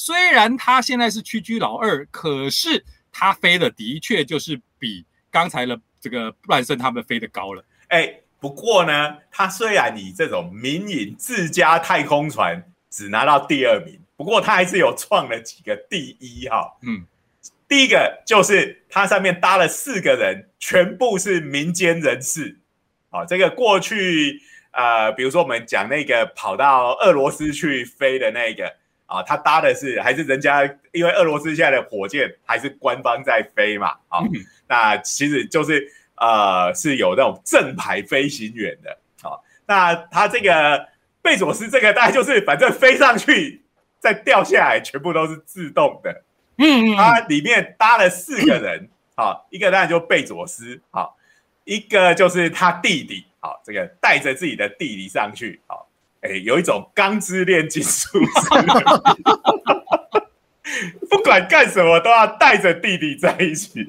[0.00, 7.64] 虽然他现在是屈居老二，可是他飞的的确就是比刚才的这个布兰森他们飞的高了。
[7.88, 16.76] 哎，不过呢，他虽然以这种民营自家太空船只拿到第二名，不过他还是有创了几个第一哈。
[16.82, 17.04] 嗯，
[17.66, 22.56] 第一个就是他上面搭了四个人，全部是民间人士。
[23.10, 24.40] 好，这个过去
[24.70, 28.77] 呃，比如说我们讲那个跑到俄罗斯去飞的那个。
[29.08, 34.20] 啊，他搭的是还是人家，因为俄罗斯现在的火箭还是官方在飞嘛，啊，
[34.68, 38.90] 那其实就是呃是有那种正牌飞行员的，
[39.22, 39.32] 啊，
[39.64, 40.86] 那他这个
[41.22, 43.62] 贝佐斯这个大概就是反正飞上去
[43.98, 46.22] 再掉下来，全部都是自动的，
[46.58, 51.08] 嗯，嗯他里面搭了四个人，啊，一个当然就贝佐斯，啊，
[51.64, 55.87] 一个就是他弟弟，啊，这个带着自己的弟弟上去，好。
[56.20, 58.30] 哎，有一种钢之炼金术士，
[61.08, 63.86] 不管干什么都要带着弟弟在一起。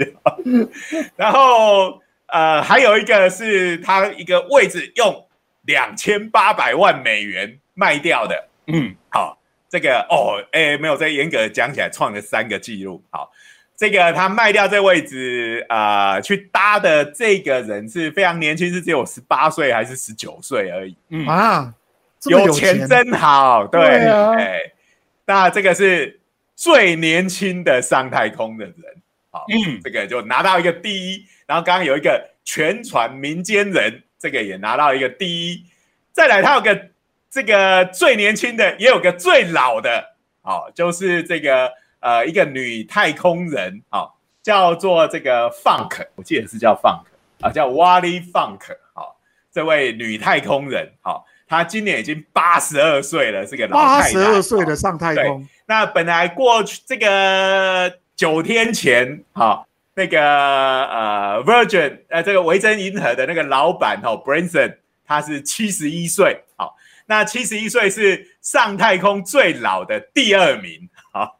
[1.15, 5.25] 然后，呃，还有一个是他一个位置用
[5.63, 8.47] 两千八百万美元卖掉的。
[8.67, 13.03] 嗯，好，这个哦，哎，没有再严格讲起来创了三个记录。
[13.09, 13.32] 好，
[13.75, 20.95] 这个他卖掉这位置啊，去搭的这个人是非常年轻，是只有十八岁还是十九岁而已。
[21.09, 21.73] 嗯啊。
[22.26, 24.59] 有钱真好，对，哎，
[25.26, 26.20] 那这个是
[26.55, 28.76] 最年轻的上太空的人，
[29.32, 35.63] 好，嗯，这个就拿到一个第一，然后刚刚有一个全船民间人，这个也拿到一个第一，
[36.11, 36.89] 再来他有个
[37.30, 40.03] 这个最年轻的，也有个最老的，
[40.41, 47.03] 好，就是这个呃一个女太空人，好，叫做这个 Funk，我记得是叫 Funk
[47.39, 48.59] 啊，叫 Wally Funk，
[48.93, 49.17] 好，
[49.53, 51.26] 这位女太空人，好。
[51.50, 54.00] 他今年已经八十二岁了，这个老太太。
[54.02, 55.47] 八十二岁的上太空。
[55.66, 64.76] 那本来过去这个九天前，哈，那个呃，Virgin，呃，这个维珍银河的那个老板哈，Branson，
[65.08, 66.76] 他是七十一岁，好，
[67.08, 71.36] 那七十一岁是上太空最老的第二名，好，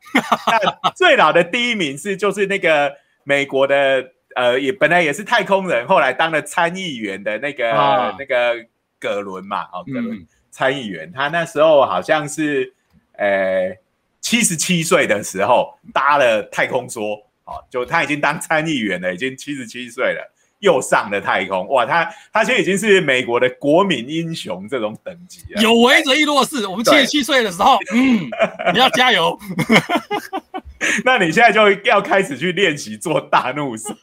[0.84, 2.92] 那最老的第一名是就是那个
[3.24, 4.04] 美国的，
[4.36, 8.66] 呃，也本来也是太空人，后来当了参议员的那个那个。
[9.00, 12.74] 葛伦嘛，哦，葛伦参议员，他那时候好像是，
[13.14, 13.78] 呃，
[14.20, 25.62] 七十七岁的时候搭了太空梭，哦，就他已经当参议员了，已经七十七岁了，又上了太空，哇，他他现在已经是美国的国民英雄这种等级了。
[25.62, 28.30] 有为者亦若是，我们七十七岁的时候， 嗯，
[28.74, 29.38] 你要加油。
[31.04, 33.94] 那你现在就要开始去练习做大怒神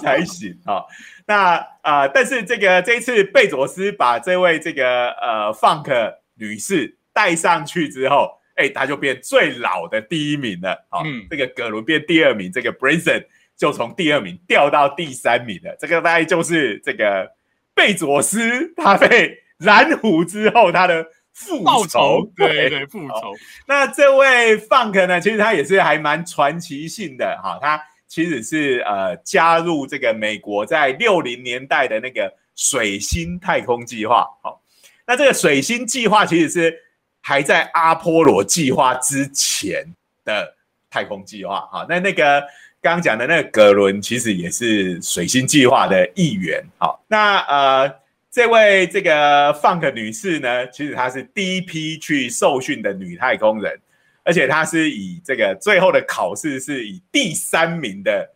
[0.00, 0.82] 才行啊。
[1.26, 10.86] 那啊，但是这个这一次贝佐斯把这位这个呃 Funk 女士带上去之后，哎，他就变最老的第一名了。
[10.88, 13.24] 好，这个葛伦变第二名，这个 Branson
[13.56, 15.76] 就从第二名掉到第三名了。
[15.78, 17.30] 这个大概就是这个
[17.74, 23.34] 贝佐斯他被染虎之后他的复仇，对对，复仇。
[23.66, 27.82] 那这位 Funk 呢，其实他也是还蛮传奇性的哈，他。
[28.08, 34.62] 其实是呃加入这个美国在六零年代的那个水星太空计划，好，
[35.04, 36.78] 那这个水星计划其实是
[37.20, 39.84] 还在阿波罗计划之前
[40.24, 40.54] 的
[40.88, 42.40] 太空计划，好，那那个
[42.82, 47.92] 刚刚讲的那个格伦其实也是水星计划的一员，好，那呃
[48.30, 53.80] 这位这个 Funk 女士呢，其实她是第一批去受训的女太空人。
[54.22, 58.28] 而且她是以这个最后的考试是以第三名的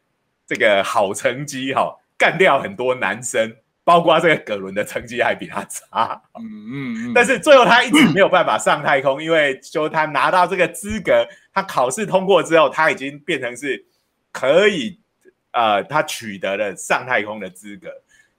[0.47, 6.23] 这个好成绩哈干掉很多男生，包括这个葛伦的成绩还比他差。
[6.39, 7.13] 嗯嗯。
[7.13, 13.85] 但是最后他一直没有办法上太空，因为就他拿到这个资格，他考试通过之后，他已经变成是
[14.33, 14.99] 可以
[15.53, 17.89] 呃，他取得了上太空的资格。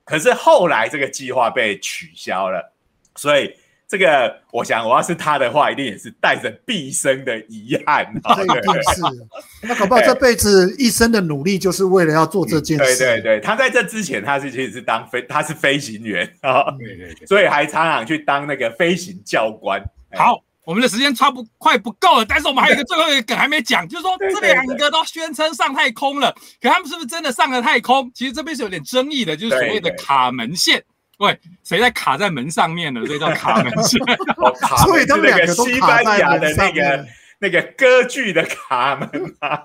[0.04, 2.74] 可是后来这个计划被取消了，
[3.16, 3.56] 所以。
[3.92, 8.10] 这个，我想我要是他的话，一定也是带着毕生的遗憾。
[8.38, 9.02] 这一定是，
[9.68, 12.84] 那搞不好这辈子一生的努力就是为了要做这件事。
[12.86, 16.72] 对对对，他在这之前，他是其实是当飞，他是飞行员啊。
[16.80, 19.84] 对对对，所以还常常去当那个飞行教官。
[20.14, 26.32] 好，我们的时间差不快不够了，但是我们还有一个最后一个梗还没讲，就是说这两个都宣称上太空了，
[26.62, 28.12] 可他们是不是真的上了太空？
[28.14, 30.84] 其实这边是有点争议的，就是所谓的卡门线。
[31.18, 33.06] 喂，谁在卡在门上面了？
[33.06, 34.00] 所以叫卡门线。
[34.86, 37.06] 所以他们两个都卡在的那个
[37.40, 39.10] 那个歌剧的卡门
[39.40, 39.62] 啊。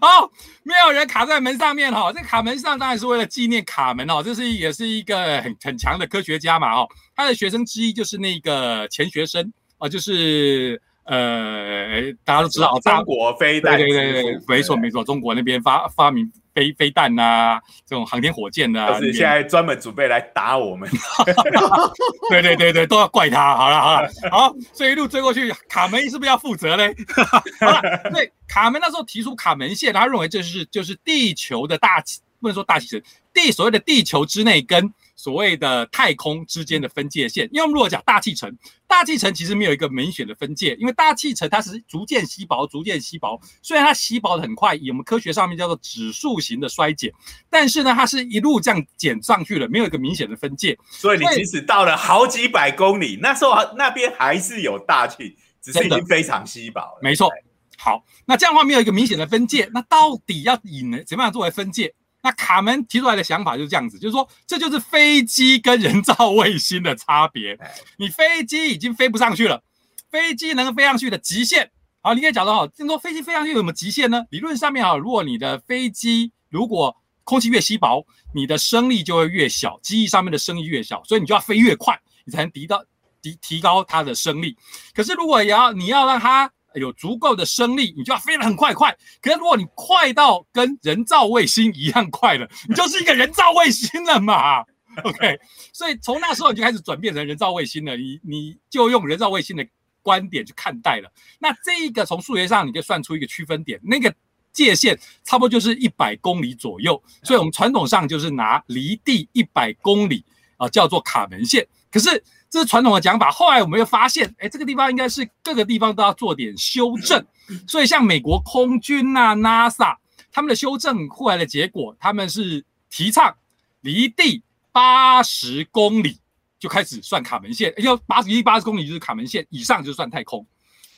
[0.00, 0.30] 好，
[0.62, 2.10] 没有人卡在门上面哈。
[2.10, 6.88] 这卡门上当然是为了纪念卡门哦，这是也是一个很很强的科学家嘛哦。
[7.14, 16.30] 他的学生之一就是那个钱学森哦，就是呃，大家都知道中国飞弹，对对对，没错没错，中国那边发发明。
[16.54, 20.90] 飞飞弹呐，这种航天火箭呐，是现在专门准备来打我们。
[22.30, 23.54] 对对对对，都要怪他。
[23.56, 26.92] 好了好了，好，这一路追过去，卡门是不是要负责嘞？
[27.60, 27.80] 好了，
[28.12, 33.00] 对，卡门那时候提出卡门线，他认为这是就是地球的大气，不能说大气层，
[33.32, 34.92] 地所谓的地球之内跟。
[35.18, 38.56] 所谓的太空之间的分界线，因为我们如果讲大气层，
[38.86, 43.36] 大气层其实没有一个明显的分界，因为大气层它是逐渐稀薄，逐渐稀薄。
[43.60, 47.12] 虽然它稀薄的很快，以我们科学上面叫做指数型的衰减，
[47.50, 50.78] 但是呢，它是一路这样减上去了，没有一个明显的分界。
[50.88, 57.00] 所以你即使到了好几百公里，那时候那边还是有大气，只是已经非常稀薄了。
[57.02, 57.28] 没错。
[57.76, 61.94] 好，那这样的话没有一个明显的分界，那到底要以怎么样作为分界？
[62.22, 67.58] 那卡门提出来的想法就是这样子，就是说这就是飞机跟人造卫星的差别。
[67.96, 69.62] 你飞机已经飞不上去了，
[70.10, 74.24] 飞机能飞上去的极限，好，你可以讲到好，就说飞机飞上去有什么极限呢？
[74.30, 78.04] 理论上面啊，如果你的飞机如果空气越稀薄，
[78.34, 82.82] 你的升力就会越小，机翼上面的升力越小，所以你就要飞越快，你才能提到
[83.22, 84.56] 提提高它的升力。
[84.94, 88.96] 可是如果要你要让它有足够的升力，你就要飞得很快快。
[89.20, 94.60] 可是如果你快到跟人造卫星一样快了，你就是一个人造卫星了嘛。
[95.04, 95.38] OK，
[95.72, 97.96] 所以从那时候你就开始转变成人造卫星了。
[97.96, 99.64] 你你就用人造卫星的
[100.02, 101.12] 观点去看待了。
[101.38, 104.12] 那这一个从数学上你就算出一个区分点，那个
[104.52, 107.00] 界限差不多就是一百公里左右。
[107.22, 110.24] 所以我们传统上就是拿离地一百公里
[110.56, 111.64] 啊叫做卡门线。
[111.92, 117.22] 可是这是传统的讲法，后来我们又发现，哎，这个地方应该是各个地方都要做点修正，
[117.66, 119.94] 所以像美国空军啊、NASA
[120.32, 123.36] 他们的修正后来的结果，他们是提倡
[123.82, 124.42] 离地
[124.72, 126.18] 八十公里
[126.58, 130.46] 就开始算卡门线，要八十一八十公里就是卡门线以上就算太空，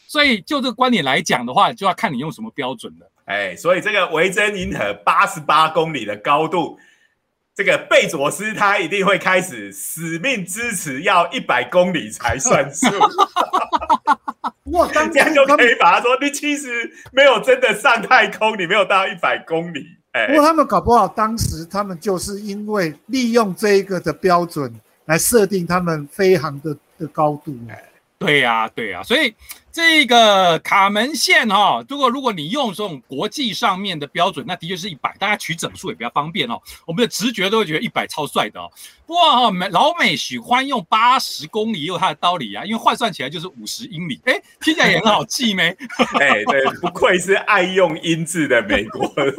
[0.07, 3.11] 所以就这个观点来讲的话，就要看你用什么标准了。
[3.24, 6.78] 哎，所以这个维珍银河八十八公里的高度。
[7.61, 12.86] 这个贝佐斯他一定会开始死命支持要一百公里才算数。
[14.72, 19.84] 哇，这样就可以把他说，你其实没有真的上太空，你没有到一百公里。
[20.12, 27.54] 哎，不过他们搞不好当时他们就是因为利用这一个的标准来设定他们飞航的的高度。
[27.68, 27.84] 哎，
[28.18, 29.34] 对呀，对呀，所以。
[29.72, 36.60] 这个卡门线哈，如果如果你用这种国际上面的标准，那的确是一百，大家取整数也比较方便哦。
[36.84, 38.68] 我们的直觉都会觉得一百超帅的哦。
[39.06, 45.68] 不过哈，美老美喜欢用八十公里，也有它的道理啊，因为换算起来就是五十英里，哎，听起来也很好记没？
[46.18, 49.32] 哎，对，不愧是爱用英字的美国人。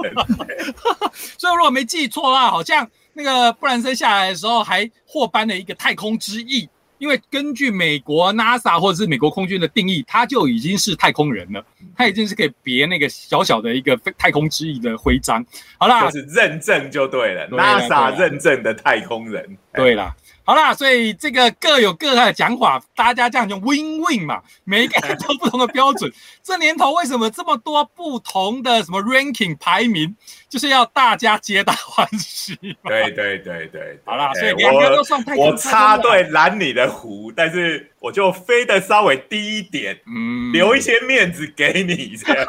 [1.37, 6.69] 所以如果没记错啦，好像那个布兰森下来的时候还获颁了一个太空之翼。
[7.01, 11.65] 因为根据美国 NASA 或者是美国空军的定义，他就已经是太空人了，
[11.97, 15.43] 他已经是可以别那个小小的一个太空之翼的徽章。
[15.79, 19.57] 好啦，就是认证就对了，NASA 认证的太空人。
[19.73, 20.15] 对啦。
[20.43, 26.11] 好啦，所以这个各有各的讲法，大家这样就 win win 嘛， 每一个人都不同的标准。
[26.43, 30.15] 这年头为什么这么多不同的什么 ranking 排名，
[30.49, 32.57] 就是要大家皆大欢喜。
[32.83, 42.45] 对对对对，好啦，所以两个都算太我插队拦你的湖，但是我就飞得稍微低一点，嗯，留一些面子给你这样。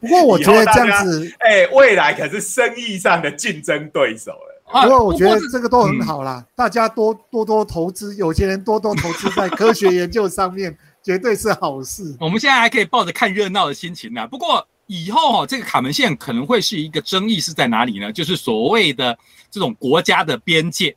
[0.00, 4.47] 不过我觉得这样子，哎，未来可是生意上的竞争对手了。
[4.70, 12.16] 不过我觉得这个都很好啦，大家多多多投资，有钱人多多投资在科学研究上面， 绝对是好事。
[12.20, 14.26] 我们现在还可以抱着看热闹的心情呢。
[14.28, 18.12] 不过以后哦，这个卡门线可能会是一个争议是在哪里呢？
[18.12, 19.18] 就是所谓的
[19.50, 20.94] 这种国家的边界，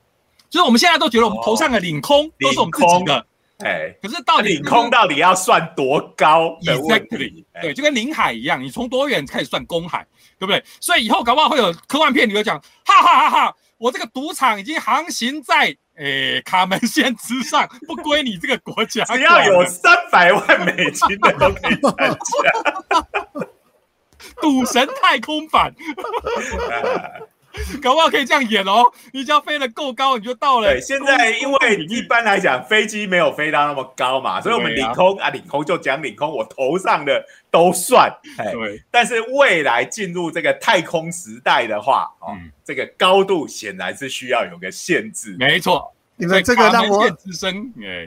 [0.50, 3.26] 就是我们现在都觉得我们头上的领空都是我们自己的，
[3.64, 10.06] 哎，可是到领空到底要算多高？Exactly，对，就跟领海一样，你从多远开始算公海？
[10.40, 10.64] 对不对？
[10.80, 13.56] 所以以后搞不好会有科幻片，你会讲，哈哈哈哈！
[13.78, 19.04] 我这个赌场已经航行在诶卡门线之上，不归你这个国家。
[19.06, 23.08] 只要有三百万美金的都可以参加。
[24.42, 25.74] 赌神太空版。
[27.82, 28.84] 搞不好可以这样演哦。
[29.12, 30.72] 你只要飞得够高，你就到了。
[30.72, 38.12] 对，现在因为一般来讲飞机没有飞到那么高嘛，所以我们领空啊，领空就讲领空，我头上的都算。
[38.38, 45.36] 对，但是未来进入这个太空时代的话，哦，这个高度显然是需要有个限制。
[45.38, 47.06] 没错，你们这个让我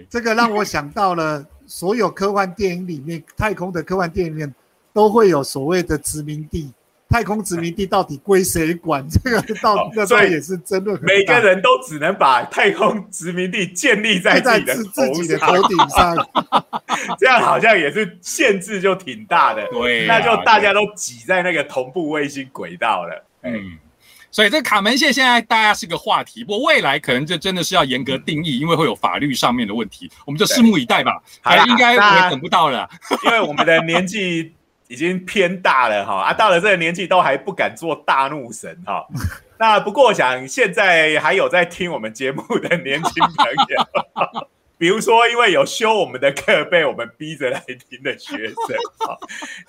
[0.08, 4.54] 这个让我想到了所有科幻电影里面，太空的科幻电影里面
[4.92, 6.72] 都会有所谓的殖民地。
[7.14, 9.06] 太空殖民地到底归谁管？
[9.08, 11.00] 这个到那时候也是争论。
[11.00, 16.28] 每个人都只能把太空殖民地建立在自己的自己的头顶上，
[17.16, 19.64] 这样好像也是限制就挺大的。
[19.68, 23.24] 对，那就大家都挤在那个同步卫星轨道了。
[23.44, 23.78] 嗯，
[24.32, 31.22] 所以这卡门线现在大家是个话题，不过未来可能就真的是要严格定义，因为会有法律上面的问题，我们就拭目以待吧。
[31.40, 32.90] 还应该也等不到了，
[33.24, 34.52] 因为我们的年纪。
[34.88, 39.06] 已经偏大了哈啊，到了这个年纪都还不敢做大怒神哈。
[39.58, 48.76] 那不过我想现在还有在听我们节目的年轻朋友， 比如说因为有修我们的课被我们逼着来听的学生，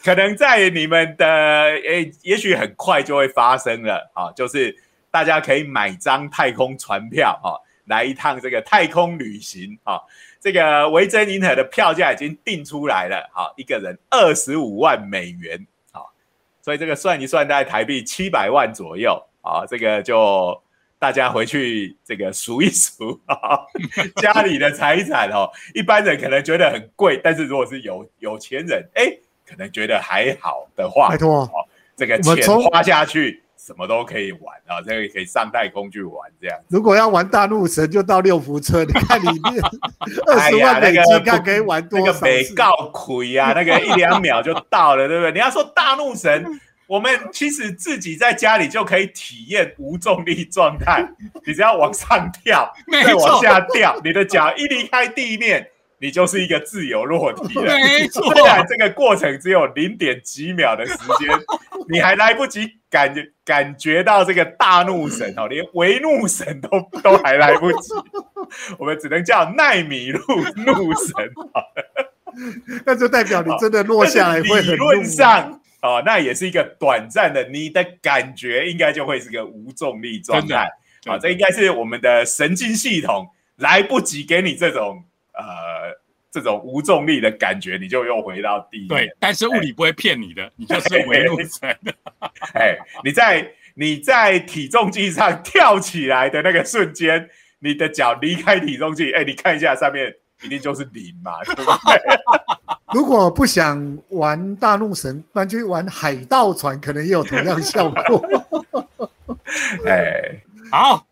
[0.04, 4.76] 可能在你们的诶，也许很快就会发生了啊，就是
[5.12, 10.02] 大家可以买张太空船票哈，来一趟这个太空旅行啊。
[10.46, 16.14] 这个维珍银河的票价已经定出来了，好，一个人二十五万美元，好，
[16.62, 20.62] 所以这个算一算，大概台币七百万左右，好，这个就
[21.00, 23.66] 大家回去这个数一数 啊，
[24.18, 29.18] 家里的财产哦，一般人可能觉得很贵，但是如果是有有钱人，哎，
[29.48, 31.50] 可能觉得还好的话，拜托，
[31.96, 33.42] 这个钱花下去。
[33.66, 36.56] 什么都可以玩啊，这个可以上太空去玩这样。
[36.70, 39.60] 如果要玩大陆神，就到六福村， 你看里面
[40.28, 42.06] 二十万美金，看可以玩多少？
[42.06, 45.32] 那个没告亏啊，那个一两秒就到了，对不对？
[45.32, 46.46] 你要说大陆神，
[46.86, 51.04] 我们其实自己在家里就可以体验无重力状态，
[51.44, 55.72] 你只要往上跳，再往下掉，你的脚一离开地面。
[55.98, 57.72] 你就是一个自由落体了，
[58.12, 61.30] 虽然这个过程只有零点几秒的时间，
[61.90, 66.70] 你还来不及感觉感觉到这个大怒神哦，连为怒神都
[67.04, 67.90] 都还来不及，
[68.80, 70.20] 我们只能叫奈米路
[70.66, 71.14] 怒神
[72.86, 80.70] 那就代表你真的落下来会理论上哦，那也是一个短暂的，你的感觉应该就会是个无重力状态。
[81.06, 83.28] 啊，这应该是我们的神经系统
[83.58, 85.04] 来不及给你这种。
[85.38, 85.92] 呃，
[86.36, 88.86] 这种无重力的感觉，你就又回到地。
[88.90, 91.74] 对，但是物理不会骗你的，你就是维路神。
[92.54, 97.30] 哎，你在你在体重机上跳起来的那个瞬间，
[97.60, 100.14] 你的脚离开体重机，哎，你看一下上面，
[100.44, 102.20] 一定就是零嘛，对不对？
[102.94, 108.26] 如果不想玩大怒神，那就玩海盗船，可能也有同样效果。
[109.86, 111.08] 哎， 好。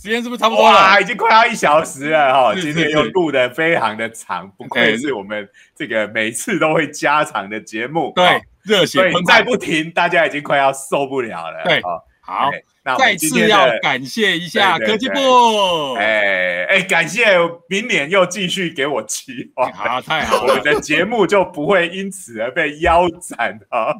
[0.00, 1.00] 时间是不是差不多了？
[1.00, 8.12] 已经快要一小时了哈，今天又录的非常的长，不愧是我们这个每次都会加长的节目。
[8.14, 11.64] 对，热血再不停，大家已经快要受不了了。
[11.64, 11.82] 对，
[12.20, 12.48] 好，
[12.84, 15.94] 那再次要感谢一下科技部。
[15.94, 17.26] 哎哎，感谢，
[17.68, 19.72] 明年又继续给我期望。
[19.72, 23.92] 好， 太好，我们的节目就不会因此而被腰斩啊。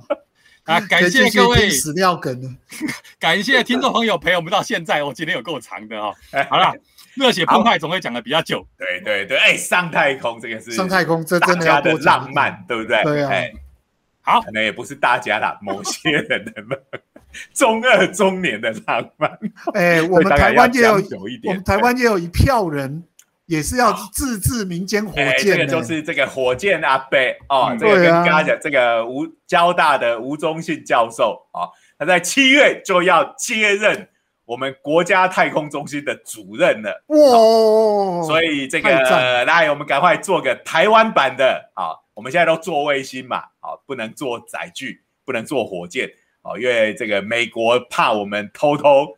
[0.69, 0.79] 啊！
[0.87, 2.57] 感谢各位屎尿梗
[3.19, 5.03] 感谢听众朋友陪我们到现在。
[5.03, 6.15] 我今天有够长的哦。
[6.51, 6.75] 好了，
[7.17, 8.65] 热血澎湃总会讲的比较久。
[8.77, 13.03] 对对对，哎，上太空这个是上太空，这真的要的浪漫，对不对？
[13.03, 13.33] 对啊。
[14.21, 16.53] 好，可能也不是大家啦，某些人的
[17.55, 19.39] 中二中年的浪漫。
[19.73, 20.95] 哎，我们台湾也有，
[21.45, 23.03] 我们台湾也有一票人。
[23.49, 31.65] 也是要自制民间火箭，这个就是这个火箭阿贝哦，这个跟大家讲这个吴交大的吴宗信教授啊，
[31.99, 34.07] 他在七月就要接任
[34.45, 38.23] 我们国家太空中心的主任了哇！
[38.27, 38.91] 所以这个
[39.47, 41.97] 来，我们赶快做个台湾版的啊！
[42.13, 46.11] 我们现在都做卫星嘛，啊，不能做载具，不能做火箭
[46.43, 49.17] 哦，因为这个美国怕我们偷偷。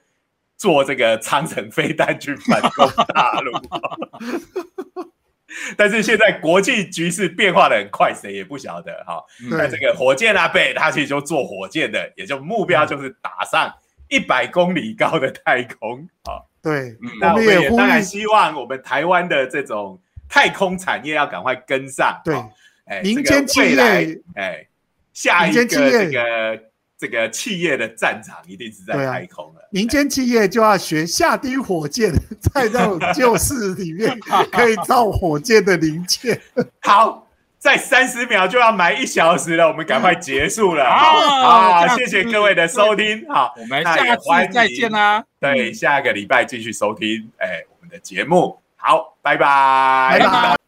[0.61, 3.51] 做这个长城飞弹去反攻大陆，
[5.75, 9.25] 但是现在国际局势变化的很快，谁也不晓得哈。
[9.51, 13.73] 那这个火箭阿贝，他其实就做火箭的，也就目标就是打上
[14.09, 16.45] 一百公里高的太空啊。
[16.61, 19.99] 对，那我们也当然希望我们台湾的这种
[20.29, 22.21] 太空产业要赶快跟上。
[22.23, 22.35] 对，
[22.85, 24.67] 哎，民间企业，哎，
[25.15, 26.70] 下一个这个。
[27.01, 29.69] 这个企业的战场一定是在太空了。
[29.71, 32.13] 民间企业就要学下低火箭，
[32.53, 34.19] 在那种旧式里面
[34.53, 36.39] 可以造火箭的零件。
[36.83, 37.27] 好，
[37.59, 40.85] 在三十秒就要买一小时了，我们赶快结束了。
[40.85, 43.27] 好，谢谢各位的收听。
[43.29, 45.25] 好，我们下次再见啦。
[45.41, 48.59] 对，下个礼拜继续收听，哎，我们的节目。
[48.77, 50.60] 好，拜拜，拜拜。